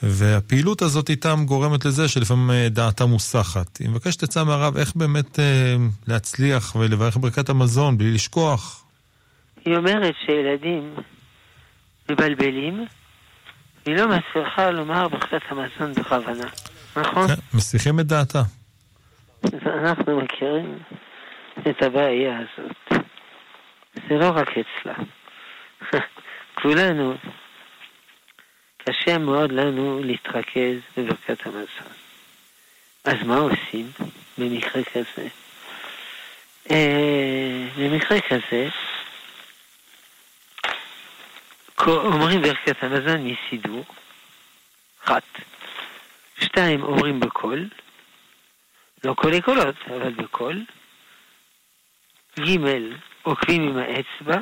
[0.03, 3.77] והפעילות הזאת איתם גורמת לזה שלפעמים דעתה מוסחת.
[3.77, 5.39] היא מבקשת עצה מהרב איך באמת
[6.07, 8.85] להצליח ולברך ברכת המזון בלי לשכוח.
[9.65, 10.95] היא אומרת שילדים
[12.11, 12.87] מבלבלים,
[13.87, 16.47] היא לא מצליחה לומר ברכת המזון בכוונה,
[16.97, 17.29] נכון?
[17.29, 18.43] כן, מסיחים את דעתה.
[19.67, 20.79] אנחנו מכירים
[21.71, 23.03] את הבעיה הזאת.
[24.09, 24.95] זה לא רק אצלה.
[26.63, 27.15] כולנו,
[28.79, 31.93] קשה מאוד לנו להתרכז בברכת המזון.
[33.05, 33.91] אז מה עושים
[34.39, 35.29] במקרה כזה?
[36.71, 38.69] אה, במקרה כזה,
[41.87, 43.85] אומרים ברכת המזון מסידור,
[45.05, 45.23] אחת.
[46.41, 47.69] שתיים, אומרים בקול.
[49.05, 50.65] לא קולי קולות, אבל בקול.
[52.41, 52.59] ג'
[53.23, 54.39] עוקבים עם האצבע.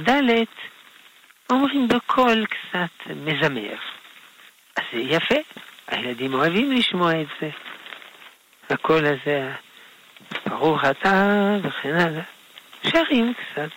[0.00, 0.44] ד'
[1.50, 3.74] אומרים בקול קצת מזמר.
[4.76, 5.34] אז זה יפה,
[5.86, 7.50] הילדים אוהבים לשמוע את זה.
[8.70, 9.52] הקול הזה,
[10.46, 12.22] ברוך אתה וכן הלאה.
[12.82, 13.70] שרים קצת.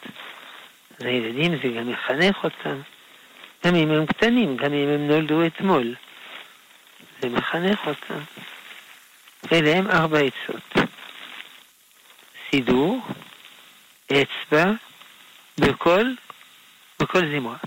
[0.99, 2.77] אז הילדים זה גם מחנך אותם.
[3.65, 5.95] גם אם הם קטנים, גם אם הם נולדו אתמול.
[7.21, 8.19] זה מחנך אותם.
[9.51, 10.87] אלה הם ארבע עצות.
[12.51, 13.01] סידור,
[14.05, 14.71] אצבע,
[15.59, 16.15] בקול,
[16.99, 17.57] בקול זמרה.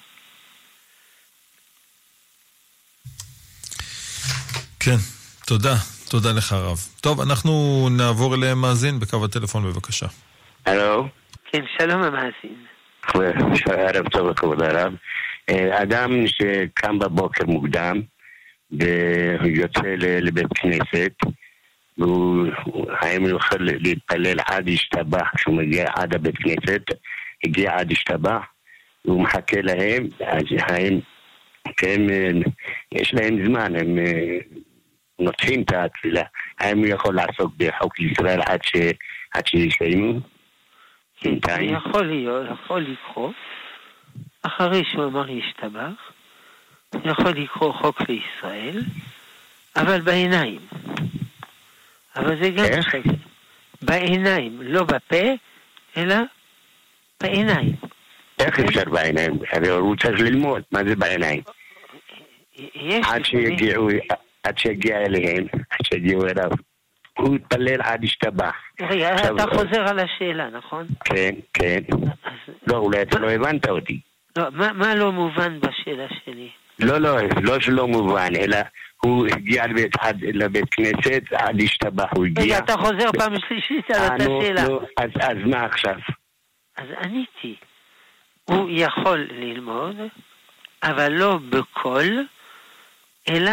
[4.81, 4.97] כן,
[5.47, 5.75] תודה.
[6.11, 6.79] תודה לך, הרב.
[7.01, 10.07] טוב, אנחנו נעבור למאזין בקו הטלפון, בבקשה.
[10.67, 11.09] הלו.
[11.53, 12.67] כן, שלום המאזין.
[13.67, 14.93] ערב טוב לכבוד הרב.
[15.51, 18.01] אה, אדם שקם בבוקר מוקדם
[19.41, 21.13] ויוצא לבית כנסת,
[22.91, 26.83] האם הוא יכול להתפלל עד השתבח כשהוא מגיע עד הבית כנסת,
[27.45, 28.43] הגיע עד השתבח,
[29.05, 31.01] והוא מחכה להם, אז האם,
[31.77, 32.01] כן,
[32.93, 34.39] יש להם זמן, הם אה,
[35.19, 36.23] נותחים את התפילה,
[36.59, 38.77] האם הוא יכול לעסוק בחוק ישראל עד, ש,
[39.35, 40.21] עד שיסיימו?
[41.61, 43.33] יכול להיות, יכול לקרוא,
[44.43, 46.13] אחרי שהוא אמר ישתבח,
[47.05, 48.83] יכול לקרוא חוק לישראל,
[49.77, 50.61] אבל בעיניים.
[52.19, 53.15] אבל זה גם שווה.
[53.83, 55.25] בעיניים, לא בפה,
[55.97, 56.17] אלא
[57.23, 57.73] בעיניים.
[58.39, 59.39] איך אפשר בעיניים?
[59.53, 61.43] הרי הוא צריך ללמוד, מה זה בעיניים?
[63.05, 63.89] עד שיגיעו,
[64.43, 66.51] עד שיגיע אליהם, עד שיגיעו אליו.
[67.19, 68.55] הוא התפלל עד השתבח.
[68.81, 70.87] רגע, אתה חוזר על השאלה, נכון?
[71.05, 71.81] כן, כן.
[72.67, 74.01] לא, אולי אתה לא הבנת אותי.
[74.37, 76.49] לא, מה לא מובן בשאלה שלי?
[76.79, 78.57] לא, לא, לא שלא מובן, אלא
[79.03, 82.45] הוא הגיע לבית, לבית כנסת, עד השתבח הוא הגיע.
[82.45, 84.63] רגע, אתה חוזר פעם שלישית על אותה שאלה.
[84.97, 85.95] אז, אז מה עכשיו?
[86.77, 87.57] אז עניתי.
[88.45, 89.97] הוא יכול ללמוד,
[90.83, 92.27] אבל לא בקול,
[93.29, 93.53] אלא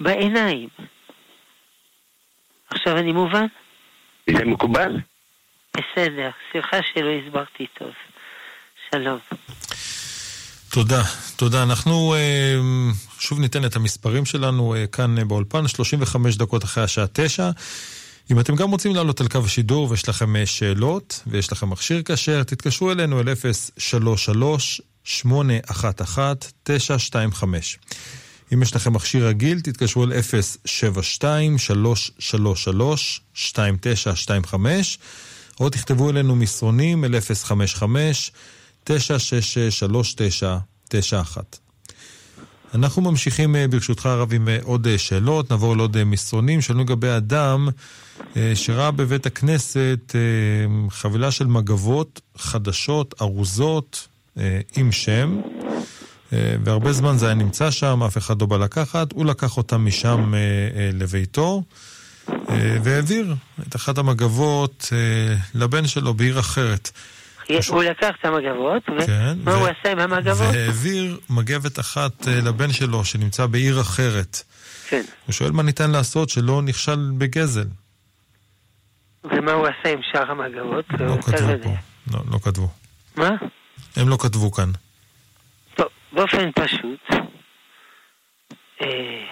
[0.00, 0.68] בעיניים.
[2.70, 3.46] עכשיו אני מובן?
[4.30, 4.96] זה מקובל?
[5.76, 7.92] בסדר, סליחה שלא הסברתי טוב.
[8.90, 9.18] שלום.
[10.70, 11.02] תודה,
[11.36, 11.62] תודה.
[11.62, 12.60] אנחנו אה,
[13.18, 17.50] שוב ניתן את המספרים שלנו אה, כאן אה, באולפן, 35 דקות אחרי השעה 9.
[18.30, 22.42] אם אתם גם רוצים לעלות על קו השידור ויש לכם שאלות ויש לכם מכשיר כשר,
[22.42, 23.28] תתקשרו אלינו אל
[25.06, 25.14] 033-811-925.
[28.54, 30.12] אם יש לכם מכשיר רגיל, תתקשרו אל
[34.52, 34.54] 072-333-2925,
[35.60, 38.32] או תכתבו אלינו מסרונים אל 055
[38.86, 38.90] 9663991.
[42.74, 46.60] אנחנו ממשיכים אה, ברשותך הרב עם אה, עוד אה, שאלות, נעבור לעוד מסרונים.
[46.60, 47.68] שאלנו לגבי אדם
[48.54, 50.14] שראה בבית הכנסת
[50.90, 54.08] חבילה של מגבות חדשות, ארוזות,
[54.76, 55.40] עם שם,
[56.32, 60.32] והרבה זמן זה היה נמצא שם, אף אחד לא בא לקחת, הוא לקח אותם משם
[60.92, 61.62] לביתו.
[62.82, 63.34] והעביר
[63.68, 64.92] את אחת המגבות
[65.54, 66.90] לבן שלו בעיר אחרת.
[67.68, 70.54] הוא לקח את המגבות, ומה כן, הוא עשה עם המגבות?
[70.54, 74.42] והעביר מגבת אחת אה, לבן שלו שנמצא בעיר אחרת.
[74.88, 75.02] כן.
[75.26, 77.66] הוא שואל מה ניתן לעשות שלא נכשל בגזל.
[79.24, 80.84] ומה הוא עשה עם שאר המגבות?
[81.00, 81.70] לא כתבו פה.
[82.12, 82.68] לא, לא כתבו.
[83.16, 83.30] מה?
[83.96, 84.70] הם לא כתבו כאן.
[85.74, 87.00] טוב, באופן פשוט,
[88.82, 89.24] אה,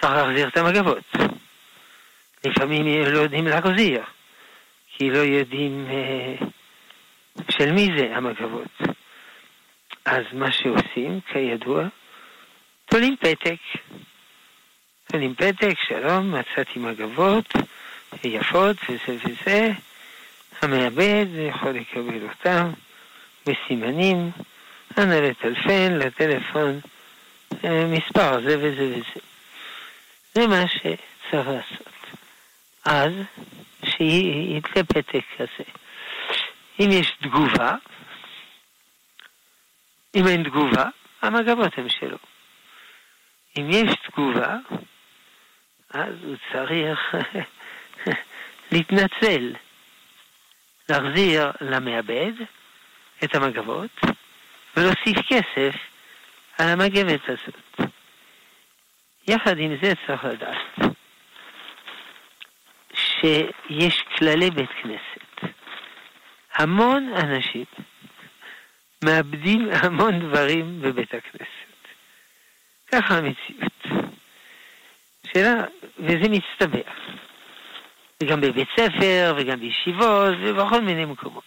[0.00, 1.04] צריך להחזיר את המגבות.
[2.44, 4.02] לפעמים לא יודעים להחזיר,
[4.96, 5.86] כי לא יודעים...
[5.90, 6.46] אה,
[7.50, 8.78] של מי זה המגבות?
[10.04, 11.84] אז מה שעושים, כידוע,
[12.86, 13.56] תולים פתק.
[15.04, 17.52] תולים פתק, שלום, מצאתי מגבות
[18.24, 19.70] יפות וזה וזה.
[20.62, 22.70] המעבד יכול לקבל אותם
[23.46, 24.30] בסימנים,
[24.98, 26.80] אנא לטלפן לטלפון
[27.64, 29.20] אה, מספר זה וזה וזה.
[30.34, 31.88] זה מה שצריך לעשות.
[32.84, 33.12] אז
[33.84, 35.64] שיתלה פתק כזה.
[36.80, 37.74] אם יש תגובה,
[40.14, 40.84] אם אין תגובה,
[41.22, 42.18] המגבות הן שלו.
[43.58, 44.56] אם יש תגובה,
[45.90, 47.14] אז הוא צריך
[48.72, 49.54] להתנצל,
[50.88, 52.32] להחזיר למעבד
[53.24, 54.00] את המגבות
[54.76, 55.74] ולהוסיף כסף
[56.58, 57.90] על המגבת הזאת.
[59.28, 60.94] יחד עם זה צריך לדעת
[62.94, 65.07] שיש כללי בית כנסת.
[66.58, 67.64] המון אנשים
[69.04, 71.88] מאבדים המון דברים בבית הכנסת.
[72.86, 73.86] ככה המציאות.
[75.32, 75.54] שאלה,
[75.98, 76.82] וזה מצטבר.
[78.22, 81.44] וגם בבית ספר, וגם בישיבות, ובכל מיני מקומות.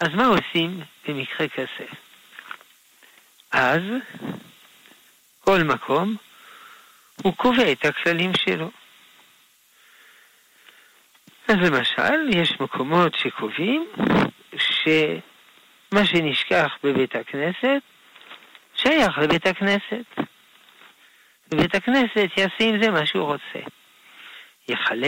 [0.00, 1.86] אז מה עושים במקרה כזה?
[3.52, 3.82] אז
[5.40, 6.16] כל מקום
[7.22, 8.70] הוא קובע את הכללים שלו.
[11.48, 13.86] אז למשל, יש מקומות שקובעים
[14.56, 17.82] שמה שנשכח בבית הכנסת
[18.74, 20.04] שייך לבית הכנסת.
[21.52, 23.68] ובית הכנסת יעשה עם זה מה שהוא רוצה.
[24.68, 25.06] יחלק,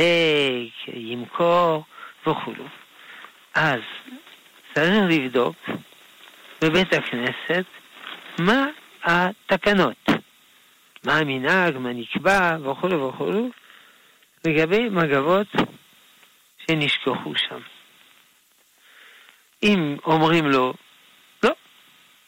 [0.86, 1.84] ימכור
[2.26, 2.64] וכולו.
[3.54, 3.80] אז
[4.74, 5.56] צריך לבדוק
[6.62, 7.64] בבית הכנסת
[8.40, 8.66] מה
[9.04, 10.08] התקנות
[11.04, 13.50] מה המנהג, מה נקבע, וכו' וכו',
[14.46, 15.46] לגבי מגבות
[16.70, 17.60] שנשכחו שם.
[19.62, 20.74] אם אומרים לו,
[21.42, 21.50] לא,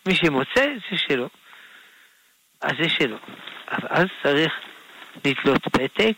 [0.07, 1.29] מי שמוצא זה שלו,
[2.61, 3.17] אז זה שלו.
[3.73, 4.53] אבל אז צריך
[5.25, 6.17] לתלות פתק,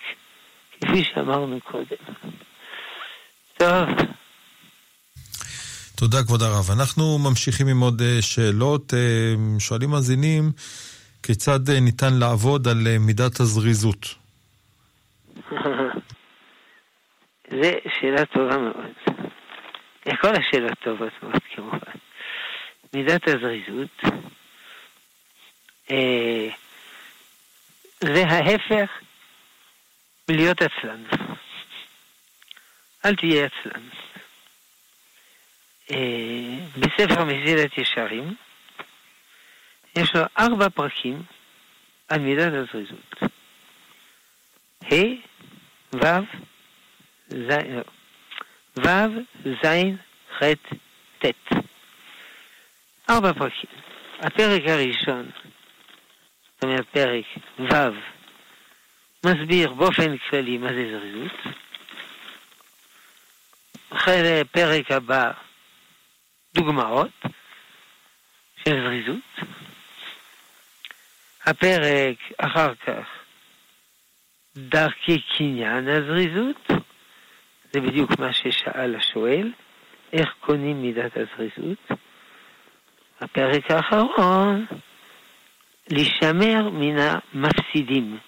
[0.81, 1.97] כפי שאמרנו קודם.
[3.59, 3.89] טוב.
[5.95, 6.71] תודה, כבוד הרב.
[6.71, 8.95] אנחנו ממשיכים עם עוד אה, שאלות.
[8.95, 10.53] אה, שואלים מאזינים,
[11.23, 14.15] כיצד אה, ניתן לעבוד על מידת הזריזות?
[17.53, 18.93] זו שאלה טובה מאוד.
[20.21, 21.93] כל השאלות טובות מאוד כמובן.
[22.95, 24.03] מידת הזריזות
[25.91, 26.49] אה,
[28.01, 28.91] זה ההפך
[30.29, 31.03] מלהיות עצלן.
[33.05, 33.83] אל תהיה עצלן.
[35.91, 38.35] אה, בספר מסילת ישרים
[39.97, 41.23] יש לו ארבע פרקים
[42.09, 43.15] על מידת הזריזות.
[44.83, 44.95] ה',
[45.95, 46.52] ו',
[47.33, 47.83] ז', לא.
[48.77, 49.67] ו', ז',
[50.39, 50.43] ח',
[51.19, 51.27] ט'.
[53.11, 53.71] ארבע פרקים.
[54.21, 55.31] הפרק הראשון,
[56.55, 57.25] זאת אומרת פרק
[57.59, 57.75] ו',
[59.27, 61.57] מסביר באופן כללי מה זה זריזות.
[63.91, 65.31] אחרי הפרק הבא,
[66.55, 67.11] דוגמאות
[68.65, 69.49] של זריזות.
[71.45, 73.07] הפרק אחר כך,
[74.57, 76.71] דרכי קניין הזריזות.
[77.73, 79.53] זה בדיוק מה ששאל השואל,
[80.13, 81.91] איך קונים מידת הזריזות.
[83.21, 84.67] הפרק האחרון,
[85.89, 88.19] להישמר מן המפסידים.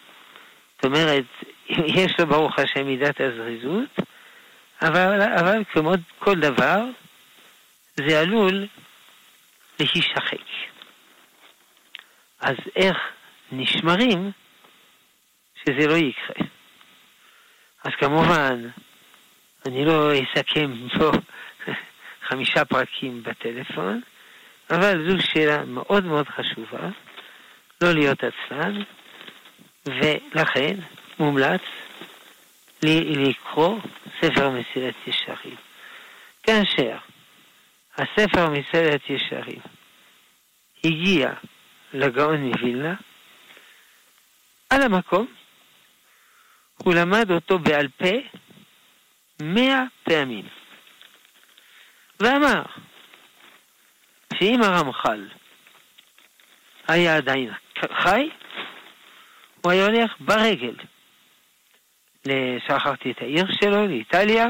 [0.77, 1.25] זאת אומרת,
[1.99, 3.99] יש לו ברוך השם מידת הזריזות,
[4.83, 6.81] אבל, אבל כמו כל דבר,
[7.97, 8.67] זה עלול
[9.81, 10.47] להישחק.
[12.41, 12.97] אז איך
[13.53, 14.31] נשמרים
[15.57, 16.47] שזה לא יקרה?
[17.85, 18.69] אז כמובן,
[19.67, 21.11] אני לא אסכם פה
[22.29, 24.01] חמישה פרקים בטלפון,
[24.71, 26.89] אבל זו שאלה מאוד מאוד חשובה,
[27.81, 28.83] לא להיות עצלן,
[29.87, 30.75] ולכן
[31.19, 31.61] מומלץ
[32.83, 33.81] לי לקרוא
[34.21, 35.57] ספר מסילת ישרים.
[36.43, 36.97] כאשר
[37.97, 39.61] הספר מסילת ישרים
[40.85, 41.33] הגיע
[41.95, 42.95] לגאון מווילנה,
[44.71, 45.27] על המקום
[46.77, 48.44] הוא למד אותו בעל פה
[49.45, 50.45] מאה פעמים.
[52.21, 52.63] ואמר
[54.35, 55.29] שאם הרמח"ל
[56.89, 57.51] היה עדיין
[57.93, 58.31] חי,
[59.61, 60.75] הוא היה הולך ברגל.
[62.59, 64.47] שכחתי את העיר שלו, לאיטליה,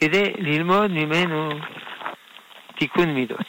[0.00, 1.50] כדי ללמוד ממנו
[2.76, 3.46] תיקון מידות.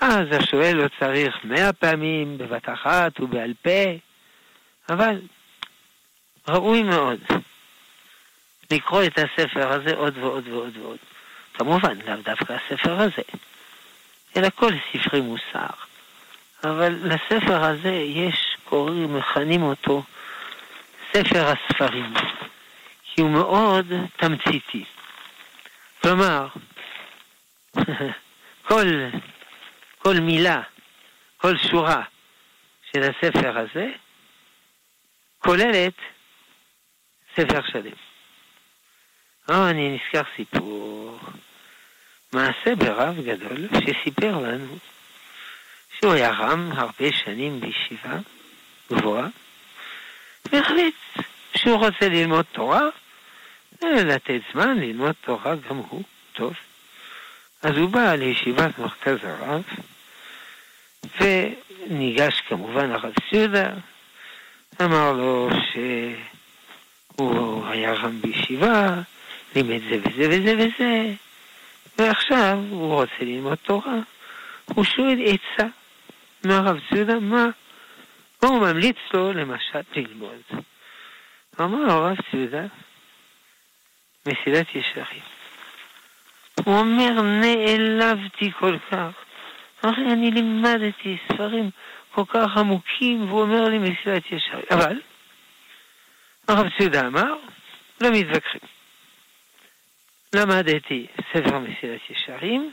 [0.00, 3.90] אז השואל לא צריך מאה פעמים בבת אחת ובעל פה,
[4.90, 5.20] אבל
[6.48, 7.20] ראוי מאוד
[8.70, 10.98] לקרוא את הספר הזה עוד ועוד ועוד ועוד.
[11.54, 13.22] כמובן, לאו דווקא הספר הזה,
[14.36, 15.66] אלא כל ספרי מוסר.
[16.64, 20.02] אבל לספר הזה יש, קוראים, מכנים אותו
[21.12, 22.14] ספר הספרים,
[23.04, 24.84] כי הוא מאוד תמציתי.
[26.02, 26.46] כלומר,
[28.68, 28.86] כל,
[29.98, 30.62] כל מילה,
[31.36, 32.02] כל שורה
[32.92, 33.90] של הספר הזה,
[35.38, 35.94] כוללת
[37.36, 38.09] ספר שלם.
[39.50, 41.18] או, אני נזכר סיפור,
[42.32, 44.76] מעשה ברב גדול שסיפר לנו
[45.98, 48.16] שהוא היה רם הרבה שנים בישיבה
[48.92, 49.26] גבוהה,
[50.52, 50.94] והחליט
[51.56, 52.82] שהוא רוצה ללמוד תורה,
[53.82, 56.52] לתת זמן ללמוד תורה גם הוא, טוב.
[57.62, 59.62] אז הוא בא לישיבת מרכז הרב,
[61.20, 63.68] וניגש כמובן הרב סודה,
[64.82, 65.48] אמר לו
[67.18, 69.00] שהוא היה רם בישיבה,
[69.56, 71.14] לימד זה וזה וזה וזה,
[71.98, 73.96] ועכשיו הוא רוצה ללמוד תורה.
[74.74, 75.68] הוא שואל עצה
[76.44, 77.46] מהרב סודה, מה?
[78.42, 80.42] מה הוא ממליץ לו למשל ללמוד?
[81.60, 82.66] אמר הרב סודה,
[84.26, 85.22] מסילת ישרים.
[86.64, 89.10] הוא אומר, נעלבתי כל כך.
[89.82, 91.70] הרי אני לימדתי ספרים
[92.10, 94.64] כל כך עמוקים, והוא אומר לי מסילת ישרים.
[94.70, 95.00] אבל,
[96.48, 97.34] הרב סודה אמר,
[98.00, 98.79] לא מתווכחים.
[100.32, 102.72] למדתי ספר מסילת ישרים,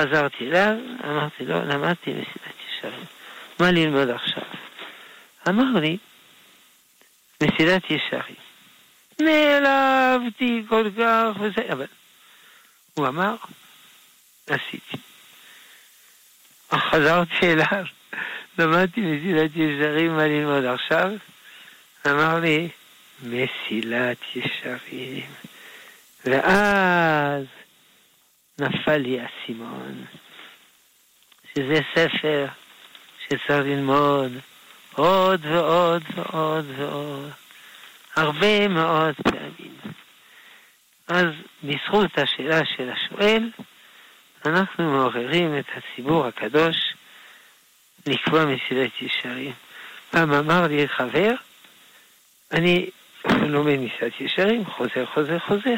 [0.00, 3.04] חזרתי אליו, אמרתי לו, למדתי מסילת ישרים.
[3.60, 4.42] מה ללמוד עכשיו?
[5.48, 5.96] אמר לי,
[7.42, 8.36] מסילת ישרים.
[9.20, 11.86] נעלבתי כל כך וזה, אבל
[12.94, 13.34] הוא אמר,
[14.46, 14.96] עשיתי.
[16.74, 17.84] חזרתי אליו,
[18.58, 21.10] למדתי מסילת ישרים, מה ללמוד עכשיו?
[22.06, 22.68] אמר לי,
[23.22, 25.30] מסילת ישרים.
[26.30, 27.44] ואז
[28.58, 30.04] נפל לי האסימון,
[31.54, 32.46] שזה ספר
[33.24, 34.32] שצריך ללמוד
[34.94, 37.30] עוד ועוד ועוד ועוד,
[38.16, 39.76] הרבה מאוד פעמים.
[41.08, 41.26] אז
[41.62, 43.50] בזכות השאלה של השואל,
[44.46, 46.94] אנחנו מעוררים את הציבור הקדוש
[48.06, 49.52] לקבוע מסילת ישרים.
[50.10, 51.34] פעם אמר לי חבר,
[52.52, 52.90] אני
[53.24, 55.76] לומד מסילת ישרים, חוזר, חוזר, חוזר.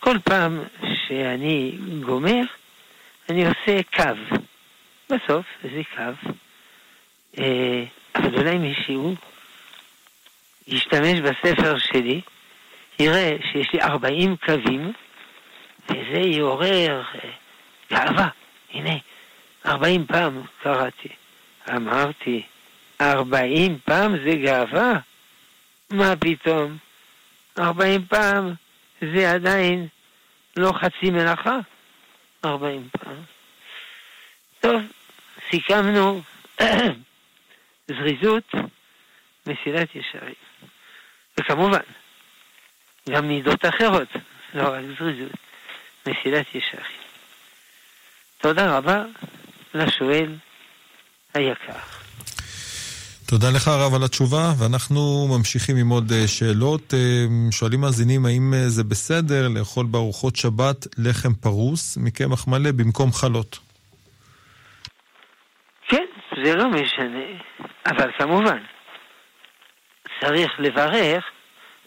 [0.00, 0.62] כל פעם
[1.06, 2.42] שאני גומר,
[3.28, 4.36] אני עושה קו.
[5.10, 6.30] בסוף זה קו.
[7.38, 7.84] אה,
[8.14, 9.14] אבל אולי מישהו
[10.66, 12.20] ישתמש בספר שלי,
[12.98, 14.92] יראה שיש לי 40 קווים,
[15.88, 17.30] וזה יעורר אה,
[17.90, 18.28] גאווה.
[18.72, 18.94] הנה,
[19.66, 21.08] 40 פעם קראתי.
[21.76, 22.42] אמרתי,
[23.00, 24.92] 40 פעם זה גאווה?
[25.90, 26.76] מה פתאום?
[27.58, 28.54] 40 פעם
[29.00, 29.88] זה עדיין
[30.56, 31.58] לא חצי מלאכה?
[32.44, 33.22] 40 פעם.
[34.60, 34.82] טוב,
[35.50, 36.22] סיכמנו
[37.88, 38.54] זריזות,
[39.46, 40.34] מסילת ישרים.
[41.38, 41.80] וכמובן,
[43.10, 44.08] גם מידות אחרות,
[44.54, 45.32] לא רק זריזות,
[46.06, 47.00] מסילת ישרים.
[48.38, 49.04] תודה רבה
[49.74, 50.34] לשואל
[51.34, 51.99] היקר.
[53.30, 56.94] תודה לך הרב על התשובה, ואנחנו ממשיכים עם עוד אה, שאלות.
[56.94, 63.12] אה, שואלים מאזינים האם אה, זה בסדר לאכול בארוחות שבת לחם פרוס מקמח מלא במקום
[63.12, 63.58] חלות.
[65.88, 66.04] כן,
[66.44, 67.26] זה לא משנה,
[67.86, 68.62] אבל כמובן,
[70.20, 71.24] צריך לברך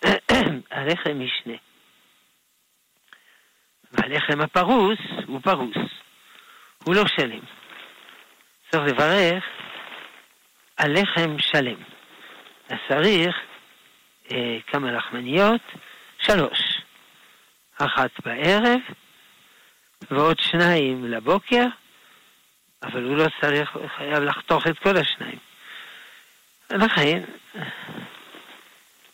[0.88, 1.58] לחם משנה.
[3.92, 5.92] והלחם הפרוס הוא פרוס,
[6.84, 7.44] הוא לא שלם.
[8.72, 9.44] צריך לברך
[10.78, 11.84] על לחם שלם.
[12.70, 13.36] אז צריך
[14.32, 15.62] אה, כמה לחמניות,
[16.20, 16.82] שלוש.
[17.78, 18.80] אחת בערב
[20.12, 21.66] ועוד שניים לבוקר,
[22.84, 25.40] אבל הוא לא צריך, הוא חייב לחתוך את כל השניים.
[26.70, 27.24] לכן,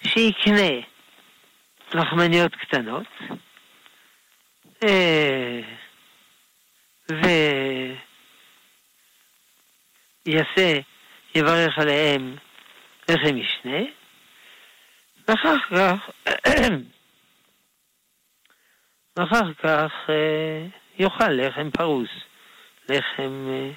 [0.03, 0.81] שיקנה
[1.93, 3.07] לחמניות קטנות,
[4.83, 5.61] אה,
[10.25, 10.79] ויעשה
[11.35, 12.35] יברך עליהם
[13.09, 13.79] לחם משנה,
[15.27, 16.09] ואחר כך,
[19.17, 20.65] ואחר כך אה,
[20.99, 22.09] יאכל לחם פרוס,
[22.89, 23.71] לחם אה,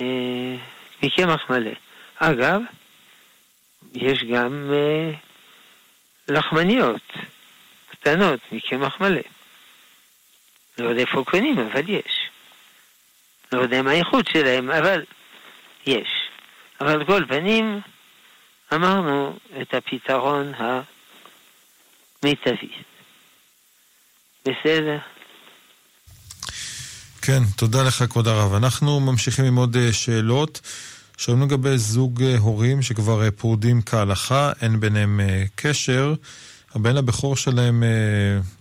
[0.00, 0.56] אה,
[1.02, 1.70] מקמח מלא.
[2.16, 2.60] אגב,
[3.94, 5.10] יש גם אה,
[6.28, 7.12] לחמניות
[7.90, 9.20] קטנות מקמח מלא.
[10.78, 12.28] לא יודע איפה קונים, אבל יש.
[13.52, 15.04] לא יודע מה האיכות שלהם, אבל
[15.86, 16.25] יש.
[16.80, 17.80] אבל כל פנים,
[18.74, 20.52] אמרנו את הפתרון
[22.22, 22.70] המיטבי.
[24.44, 24.98] בסדר?
[27.26, 28.54] כן, תודה לך כבוד הרב.
[28.54, 30.60] אנחנו ממשיכים עם עוד אה, שאלות.
[31.16, 35.20] שואלים לגבי זוג אה, הורים שכבר אה, פרודים כהלכה, אין ביניהם
[35.54, 36.14] קשר.
[36.74, 37.82] הבן הבכור שלהם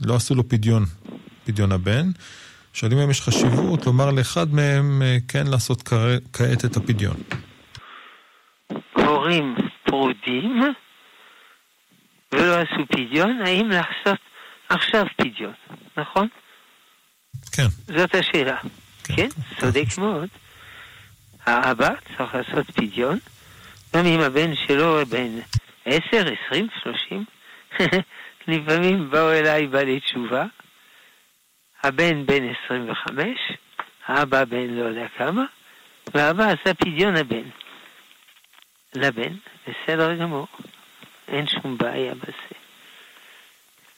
[0.01, 0.85] לא עשו לו פדיון,
[1.45, 2.11] פדיון הבן.
[2.73, 5.83] שואלים אם יש חשיבות לומר לאחד מהם כן לעשות
[6.33, 7.15] כעת את הפדיון.
[9.25, 10.61] הורים פרודים
[12.31, 14.19] ולא עשו פדיון, האם לעשות
[14.69, 15.53] עכשיו פדיון,
[15.97, 16.27] נכון?
[17.51, 17.67] כן.
[17.87, 18.57] זאת השאלה.
[19.03, 19.27] כן, כן
[19.59, 20.01] צודק כן.
[20.01, 20.29] מאוד.
[21.45, 23.19] האבא צריך לעשות פדיון,
[23.95, 25.39] גם אם הבן שלו בן
[25.85, 27.25] עשר, עשרים, שלושים.
[28.47, 30.45] לפעמים באו אליי בעלי תשובה,
[31.83, 33.39] הבן בן עשרים וחמש,
[34.07, 35.45] האבא בן לא יודע כמה,
[36.13, 37.64] והאבא עשה פדיון הבן.
[38.95, 39.33] לבן,
[39.67, 40.47] בסדר גמור,
[41.27, 42.55] אין שום בעיה בזה.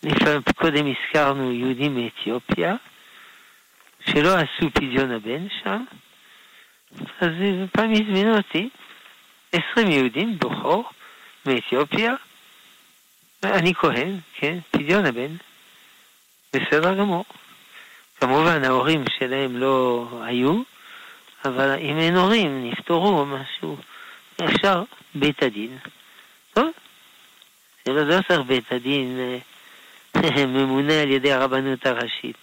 [0.04, 2.76] לפעמים קודם הזכרנו יהודים מאתיופיה,
[4.06, 5.84] שלא עשו פדיון הבן שם,
[7.22, 7.32] אז
[7.72, 8.70] פעם הזמינו אותי,
[9.52, 10.90] עשרים יהודים, בכור,
[11.46, 12.14] מאתיופיה,
[13.44, 15.36] אני כהן, כן, פדיון הבן,
[16.54, 17.26] בסדר גמור.
[18.20, 20.62] כמובן ההורים שלהם לא היו,
[21.46, 23.78] אבל אם אין הורים, נפטרו או משהו,
[24.46, 24.84] אפשר
[25.16, 25.78] בית הדין.
[26.54, 26.72] טוב,
[27.88, 32.36] לא צריך בית הדין אה, ממונה על ידי הרבנות הראשית.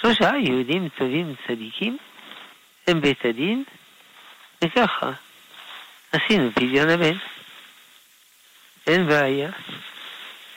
[0.00, 1.98] שלושה יהודים טובים צדיקים
[2.86, 3.64] הם בית הדין,
[4.64, 5.12] וככה
[6.12, 7.16] עשינו פדיון הבן.
[8.86, 9.50] אין בעיה.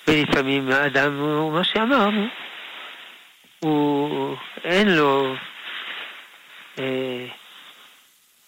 [0.07, 2.27] ולפעמים האדם הוא מה שאמרנו,
[3.59, 5.36] הוא אין לו
[6.79, 7.25] אה,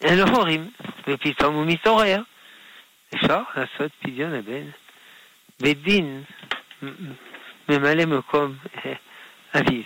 [0.06, 0.70] אין לו הורים,
[1.08, 2.22] ופתאום הוא מתעורר.
[3.16, 4.68] אפשר לעשות פדיון הבן.
[5.60, 6.24] בית דין
[7.70, 8.94] ממלא מקום אה,
[9.60, 9.84] אביו.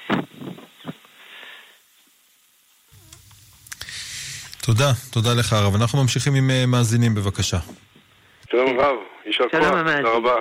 [4.65, 5.75] תודה, תודה לך הרב.
[5.75, 7.57] אנחנו ממשיכים עם אה, מאזינים, בבקשה.
[8.51, 9.59] שלום רב, יישר כוח.
[9.59, 10.35] תודה רבה.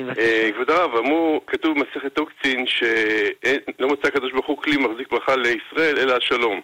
[0.00, 5.36] אה, כבוד הרב, אמרו, כתוב במסכת אוקצין שלא מצא הקדוש ברוך הוא כלי מחזיק ברכה
[5.36, 6.60] לישראל אלא השלום.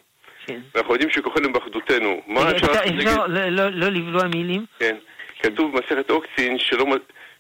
[0.51, 0.61] כן.
[0.75, 2.23] ואנחנו יודעים שכוחנו באחדותנו.
[2.27, 3.07] מה רגע, אפשר נגד...
[3.07, 4.65] לא- לא- לא לבלוע מילים?
[4.79, 4.97] כן.
[5.43, 6.87] כתוב במסכת אוקצין שלא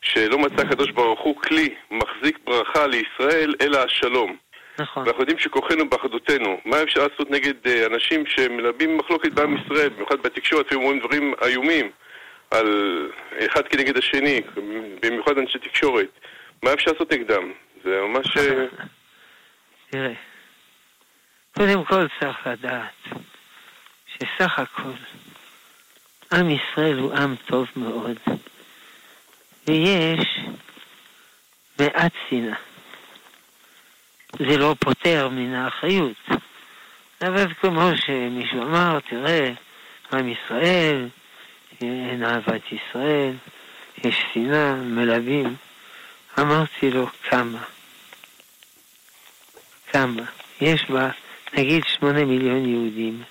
[0.03, 4.37] שלא מצא הקדוש ברוך הוא כלי מחזיק ברכה לישראל אלא השלום.
[4.79, 5.03] נכון.
[5.03, 6.61] ואנחנו יודעים שכוחנו באחדותנו.
[6.65, 11.35] מה אפשר לעשות נגד אה, אנשים שמלבים מחלוקת בעם ישראל, במיוחד בתקשורת, והם אומרים דברים
[11.43, 11.91] איומים
[12.51, 12.67] על
[13.47, 14.41] אחד כנגד השני,
[15.03, 16.09] במיוחד אנשי תקשורת.
[16.63, 17.53] מה אפשר לעשות נגדם?
[17.85, 18.37] זה ממש...
[18.37, 18.67] אה,
[19.91, 20.13] תראה,
[21.57, 23.23] קודם כל צריך לדעת
[24.07, 24.93] שסך הכל
[26.33, 28.17] עם ישראל הוא עם טוב מאוד,
[29.67, 30.39] ויש
[31.79, 32.57] מעט שנאה.
[34.39, 36.29] זה לא פוטר מן האחריות,
[37.23, 39.53] אבל כמו שמישהו אמר, תראה,
[40.13, 41.09] עם ישראל,
[41.81, 43.33] אין אהבת ישראל,
[44.05, 45.57] יש שנאה, מלווים.
[46.39, 47.63] אמרתי לו, כמה?
[49.93, 50.23] כמה?
[50.61, 51.11] יש בה,
[51.55, 53.23] נגיד, שמונה מיליון יהודים.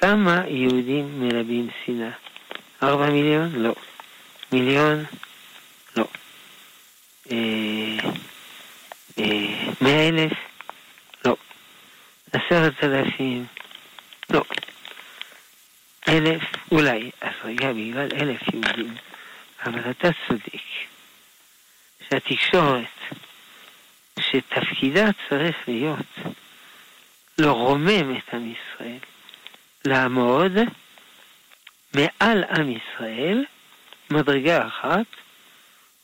[0.00, 2.10] כמה יהודים מלבים שנאה?
[2.82, 3.52] ארבע מיליון?
[3.54, 3.74] לא.
[4.52, 5.04] מיליון?
[5.96, 6.04] לא.
[7.30, 7.98] אה,
[9.18, 10.32] אה, מאה אלף?
[11.24, 11.36] לא.
[12.32, 13.46] עשרת אלפים?
[14.30, 14.42] לא.
[16.08, 16.42] אלף?
[16.72, 17.10] אולי.
[17.20, 18.94] אז רגע, בגלל אלף יהודים.
[19.66, 20.62] אבל אתה צודק.
[22.08, 22.84] שהתקשורת,
[24.20, 26.06] שתפקידה צריך להיות
[27.38, 28.98] לרומם את עם ישראל,
[29.84, 30.52] לעמוד
[31.94, 33.44] מעל עם ישראל,
[34.10, 35.06] מדרגה אחת,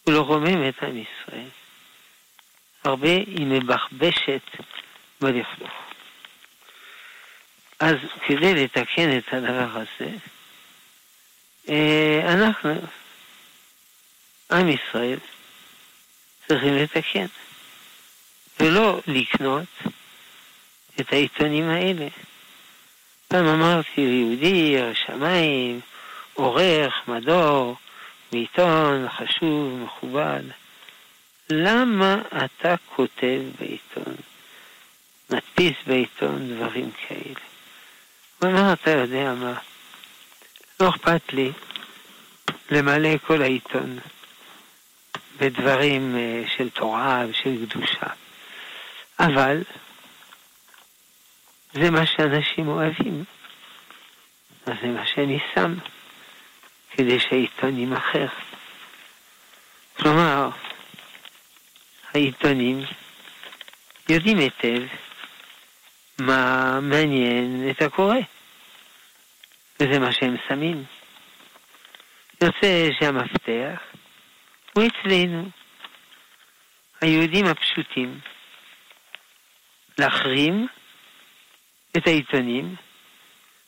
[0.06, 1.48] ולרומם את עם ישראל.
[2.84, 4.42] הרבה היא מבחבשת
[5.20, 5.72] בלכלוך.
[7.80, 10.10] אז כדי לתקן את הדבר הזה,
[11.68, 12.74] אה, אנחנו,
[14.50, 15.18] עם ישראל,
[16.48, 17.26] צריכים לתקן,
[18.60, 19.68] ולא לקנות
[21.00, 22.08] את העיתונים האלה.
[23.28, 25.80] פעם אמרתי ליהודי, שמיים,
[26.34, 27.76] עורך, מדור,
[28.32, 30.42] בעיתון חשוב, מכובד,
[31.50, 34.14] למה אתה כותב בעיתון,
[35.30, 37.40] מדפיס בעיתון דברים כאלה?
[38.38, 39.54] הוא אמר, אתה יודע מה,
[40.80, 41.52] לא אכפת לי
[42.70, 43.98] למלא כל העיתון
[45.38, 48.06] בדברים אה, של תורה ושל קדושה.
[49.18, 49.62] אבל
[51.72, 53.24] זה מה שאנשים אוהבים.
[54.66, 55.74] אז זה מה שאני שם,
[56.90, 58.26] כדי שהעיתון יימכר.
[59.96, 60.48] כלומר,
[62.14, 62.80] העיתונים
[64.08, 64.82] יודעים היטב
[66.18, 68.16] מה מעניין את הקורא,
[69.80, 70.84] וזה מה שהם שמים.
[72.42, 73.82] יוצא שהמפתח
[74.72, 75.48] הוא אצלנו,
[77.00, 78.20] היהודים הפשוטים,
[79.98, 80.66] להחרים
[81.96, 82.74] את העיתונים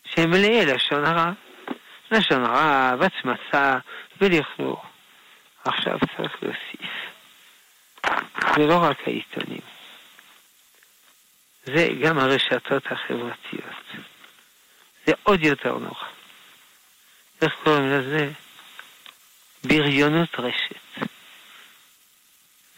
[0.04, 1.32] שהם מלאי לשון הרע.
[2.10, 3.78] לשון הרע, והצמצה
[4.20, 4.86] ולכלוך.
[5.64, 6.90] עכשיו צריך להוסיף.
[8.56, 9.60] זה לא רק העיתונים,
[11.64, 13.84] זה גם הרשתות החברתיות.
[15.06, 16.04] זה עוד יותר נורא.
[17.42, 18.30] איך קוראים לזה?
[19.64, 21.08] בריונות רשת.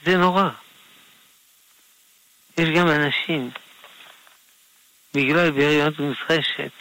[0.03, 0.49] זה נורא.
[2.59, 3.51] יש גם אנשים,
[5.17, 6.73] בגלל בריונות רשת,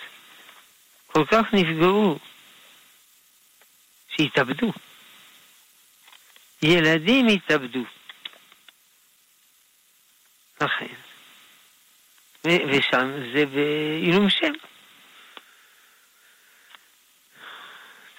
[1.07, 2.19] כל כך נפגעו,
[4.09, 4.71] שהתאבדו.
[6.61, 7.83] ילדים התאבדו.
[10.61, 10.93] לכן.
[12.45, 14.53] ו- ושם זה בעילום שם.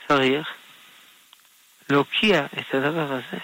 [0.08, 0.48] צריך
[1.90, 3.38] להוקיע את הדבר הזה.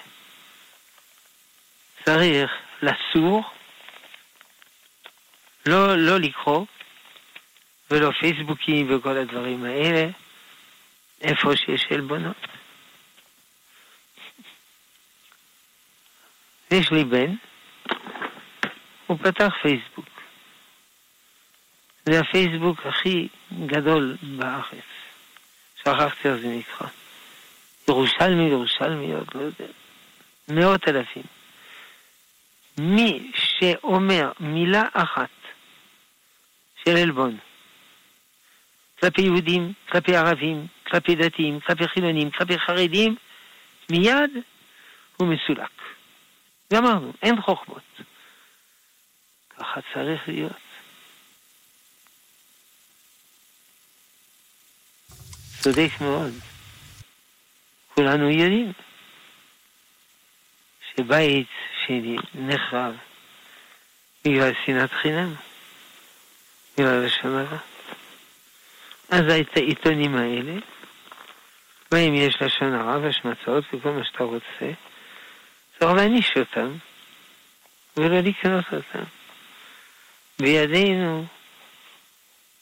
[2.05, 2.51] צריך
[2.81, 3.43] לסור,
[5.65, 6.65] לא, לא לקרוא,
[7.91, 10.09] ולא פייסבוקים וכל הדברים האלה,
[11.21, 12.47] איפה שיש עלבונות.
[16.71, 17.35] יש לי בן,
[19.07, 20.05] הוא פתח פייסבוק.
[22.05, 23.27] זה הפייסבוק הכי
[23.65, 24.93] גדול בארץ.
[25.79, 26.87] שכחתי איך זה נקרא.
[27.87, 29.65] ירושלמי, ירושלמי, עוד לא יודע.
[30.47, 31.23] מאות אלפים.
[32.77, 35.29] מי שאומר מילה אחת
[36.85, 37.37] של עלבון
[39.03, 43.15] כלפי יהודים, כלפי ערבים, כלפי דתיים, כלפי חילונים, כלפי חרדים,
[43.89, 44.31] מיד
[45.17, 45.71] הוא מסולק.
[46.73, 47.83] גמרנו, אין חוכמות.
[49.49, 50.57] ככה צריך להיות.
[55.59, 56.33] צודק מאוד.
[57.95, 58.73] כולנו יודעים
[60.95, 61.47] שבית
[61.85, 62.95] שני נחרב
[64.25, 65.33] בגלל שנאת חינם,
[66.77, 67.57] לשון הרע.
[69.09, 69.21] אז
[69.55, 70.53] העיתונים האלה,
[71.91, 74.71] בהם יש לשון הרע והשמצות וכל מה שאתה רוצה,
[75.79, 76.77] צריך להעניש אותם
[77.97, 79.03] ולא לקנות אותם.
[80.39, 81.25] בידינו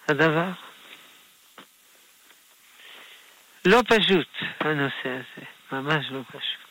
[0.07, 0.49] הדבר.
[3.65, 4.27] לא פשוט
[4.59, 6.61] הנושא הזה, ממש לא פשוט.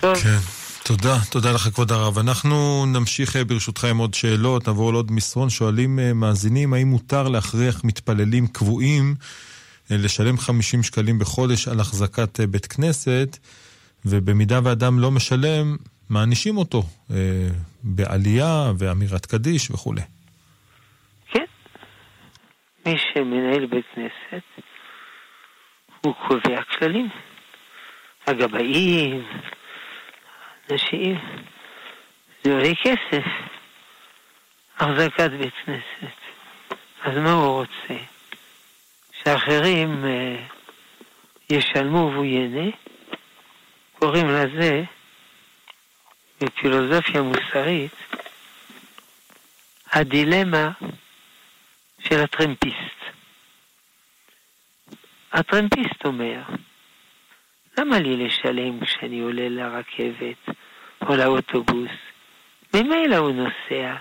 [0.00, 0.16] טוב.
[0.16, 0.67] כן.
[0.88, 2.18] תודה, תודה לך כבוד הרב.
[2.18, 5.50] אנחנו נמשיך אה, ברשותך עם עוד שאלות, נעבור לעוד מסרון.
[5.50, 9.14] שואלים אה, מאזינים, האם מותר להכריח מתפללים קבועים
[9.90, 13.38] אה, לשלם 50 שקלים בחודש על החזקת בית כנסת,
[14.04, 15.76] ובמידה ואדם לא משלם,
[16.10, 16.82] מענישים אותו
[17.82, 20.02] בעלייה ואמירת קדיש וכולי.
[21.30, 21.44] כן.
[22.86, 24.44] מי שמנהל בית כנסת,
[26.00, 27.08] הוא קובע כללים.
[28.26, 29.24] הגבאים,
[30.70, 31.18] נשים,
[32.44, 33.24] זה עולה כסף,
[34.76, 36.16] החזקת בית כנסת.
[37.02, 38.02] אז מה הוא רוצה?
[39.22, 40.36] שאחרים אה,
[41.50, 42.70] ישלמו והוא ייהנה?
[43.98, 44.82] קוראים לזה,
[46.40, 47.92] בפילוסופיה מוסרית,
[49.92, 50.70] הדילמה
[52.00, 52.98] של הטרמפיסט.
[55.32, 56.40] הטרמפיסט אומר,
[57.78, 60.57] למה לי לשלם כשאני עולה לרכבת
[61.08, 61.90] או לאוטובוס?
[62.74, 63.94] ממילא הוא נוסע.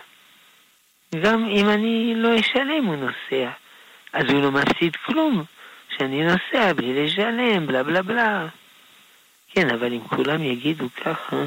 [1.22, 3.50] גם אם אני לא אשלם הוא נוסע.
[4.14, 5.44] אז הוא לא מפסיד כלום
[5.98, 8.48] שאני נוסע בלי לשלם, בלה בלה בלה.
[9.52, 11.46] כן, אבל אם כולם יגידו ככה,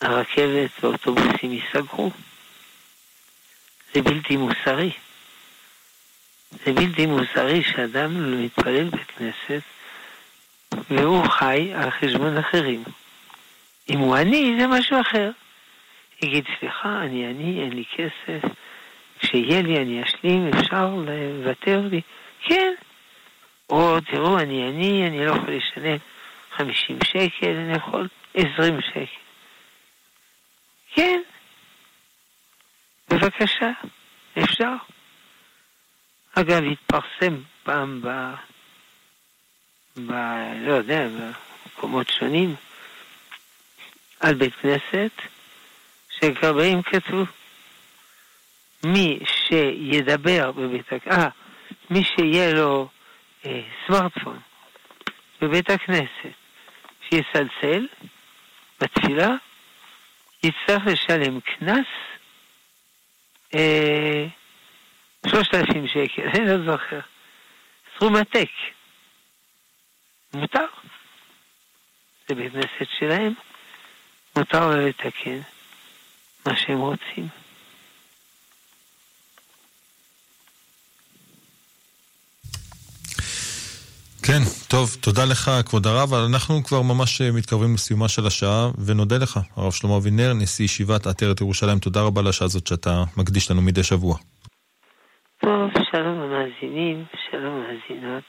[0.00, 2.10] הרכבת והאוטובוסים ייסגרו.
[3.94, 4.90] זה בלתי מוסרי.
[6.50, 9.62] זה בלתי מוסרי שאדם לא מתפלל בכנסת
[10.90, 12.84] והוא חי על חשבון אחרים.
[13.90, 15.30] אם הוא עני, זה משהו אחר.
[16.22, 18.48] יגיד, סליחה, אני עני, אין לי כסף,
[19.18, 22.00] כשיהיה לי אני אשלים, אפשר לוותר לי?
[22.40, 22.74] כן.
[23.70, 25.96] או תראו, אני עני, אני לא יכול לשלם
[26.52, 29.04] 50 שקל, אני יכול 20 שקל.
[30.94, 31.20] כן.
[33.10, 33.70] בבקשה,
[34.38, 34.74] אפשר.
[36.34, 38.08] אגב, התפרסם פעם ב...
[40.06, 40.12] ב...
[40.60, 42.54] לא יודע, במקומות שונים,
[44.24, 45.10] על בית כנסת,
[46.10, 47.24] שגרבאים כתבו,
[48.84, 51.28] מי שידבר בבית הכנסת, אה,
[51.90, 52.88] מי שיהיה לו
[53.46, 54.38] אה, סמארטפון
[55.40, 56.34] בבית הכנסת,
[57.08, 57.86] שיסלסל
[58.80, 59.30] בתפילה,
[60.42, 61.86] יצטרך לשלם קנס
[63.54, 64.26] אה,
[65.26, 67.00] 3,000 שקל, אני לא זוכר.
[67.96, 68.50] סכום עתק.
[70.34, 70.66] מותר.
[72.28, 73.34] זה בית כנסת שלהם,
[74.36, 75.38] מותר לו לתקן
[76.46, 77.28] מה שהם רוצים.
[84.26, 86.14] כן, טוב, תודה לך, כבוד הרב.
[86.14, 91.06] אנחנו כבר ממש אה, מתקרבים לסיומה של השעה, ונודה לך, הרב שלמה אבינר, נשיא ישיבת
[91.06, 91.78] עטרת ירושלים.
[91.78, 94.16] תודה רבה לשעה הזאת שאתה מקדיש לנו מדי שבוע.
[95.40, 98.24] טוב, שלום המאזינים, שלום המאזינות,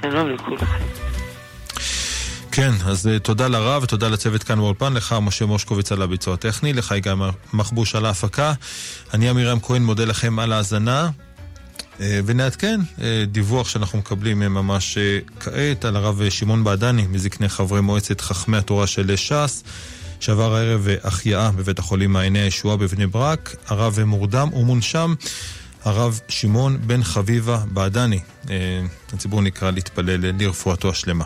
[0.00, 1.19] שלום לכולכם.
[2.52, 6.72] כן, אז uh, תודה לרב ותודה לצוות כאן באולפן, לך משה מושקוביץ על הביצוע הטכני,
[6.72, 7.22] לך גם
[7.52, 8.52] מחבוש על ההפקה.
[9.14, 11.10] אני עמירם כהן מודה לכם על ההאזנה.
[11.98, 14.98] Uh, ונעדכן uh, דיווח שאנחנו מקבלים ממש
[15.40, 19.62] כעת על הרב שמעון בעדני, מזקני חברי מועצת חכמי התורה של ש"ס,
[20.20, 23.56] שעבר הערב החייאה בבית החולים מעייני הישועה בבני ברק.
[23.66, 25.14] הרב מורדם ומונשם.
[25.84, 28.20] הרב שמעון בן חביבה בעדני.
[29.12, 31.24] הציבור נקרא להתפלל לרפואתו השלמה.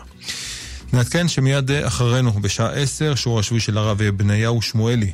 [0.93, 5.11] נעדכן שמיד אחרינו, בשעה עשר, שיעור השבועי של הרב בניהו שמואלי.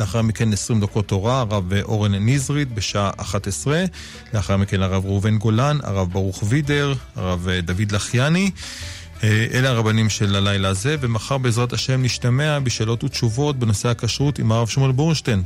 [0.00, 3.84] לאחר מכן 20 דקות תורה, הרב אורן נזרית בשעה 11.
[4.34, 8.50] לאחר מכן הרב ראובן גולן, הרב ברוך וידר, הרב דוד לחיאני.
[9.24, 14.68] אלה הרבנים של הלילה הזה, ומחר בעזרת השם נשתמע בשאלות ותשובות בנושא הכשרות עם הרב
[14.68, 15.42] שמואל בורנשטיין.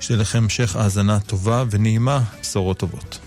[0.00, 3.18] שתהיה לכם המשך האזנה טובה ונעימה, בשורות טובות.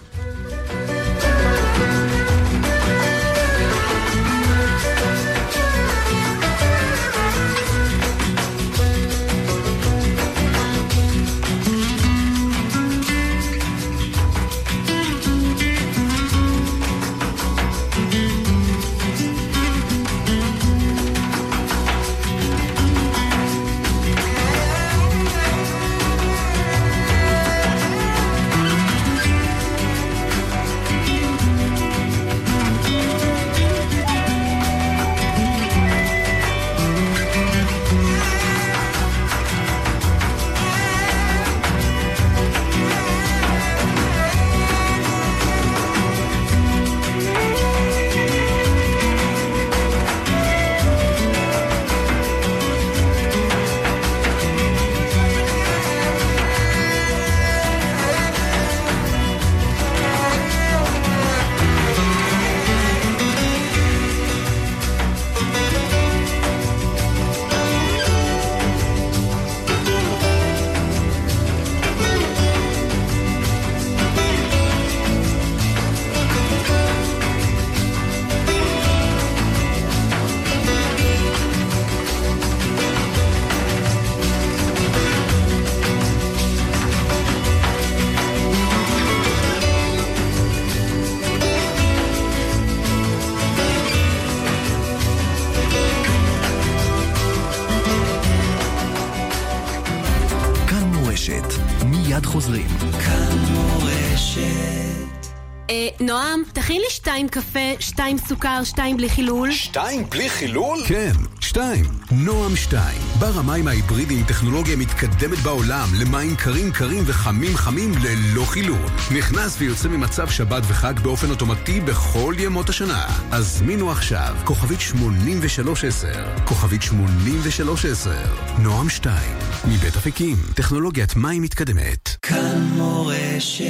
[107.17, 109.51] שתיים קפה, שתיים סוכר, שתיים בלי חילול.
[109.51, 110.79] שתיים בלי חילול?
[110.87, 111.85] כן, שתיים.
[112.11, 113.01] נועם שתיים.
[113.19, 118.89] בר המים ההיברידי עם טכנולוגיה מתקדמת בעולם למים קרים קרים וחמים חמים ללא חילול.
[119.17, 123.05] נכנס ויוצא ממצב שבת וחג באופן אוטומטי בכל ימות השנה.
[123.31, 126.43] הזמינו עכשיו, כוכבית 8310.
[126.45, 128.11] כוכבית 8310.
[128.59, 129.37] נועם שתיים.
[129.67, 132.09] מבית אפיקים, טכנולוגיית מים מתקדמת.
[132.21, 133.66] כאן מורשת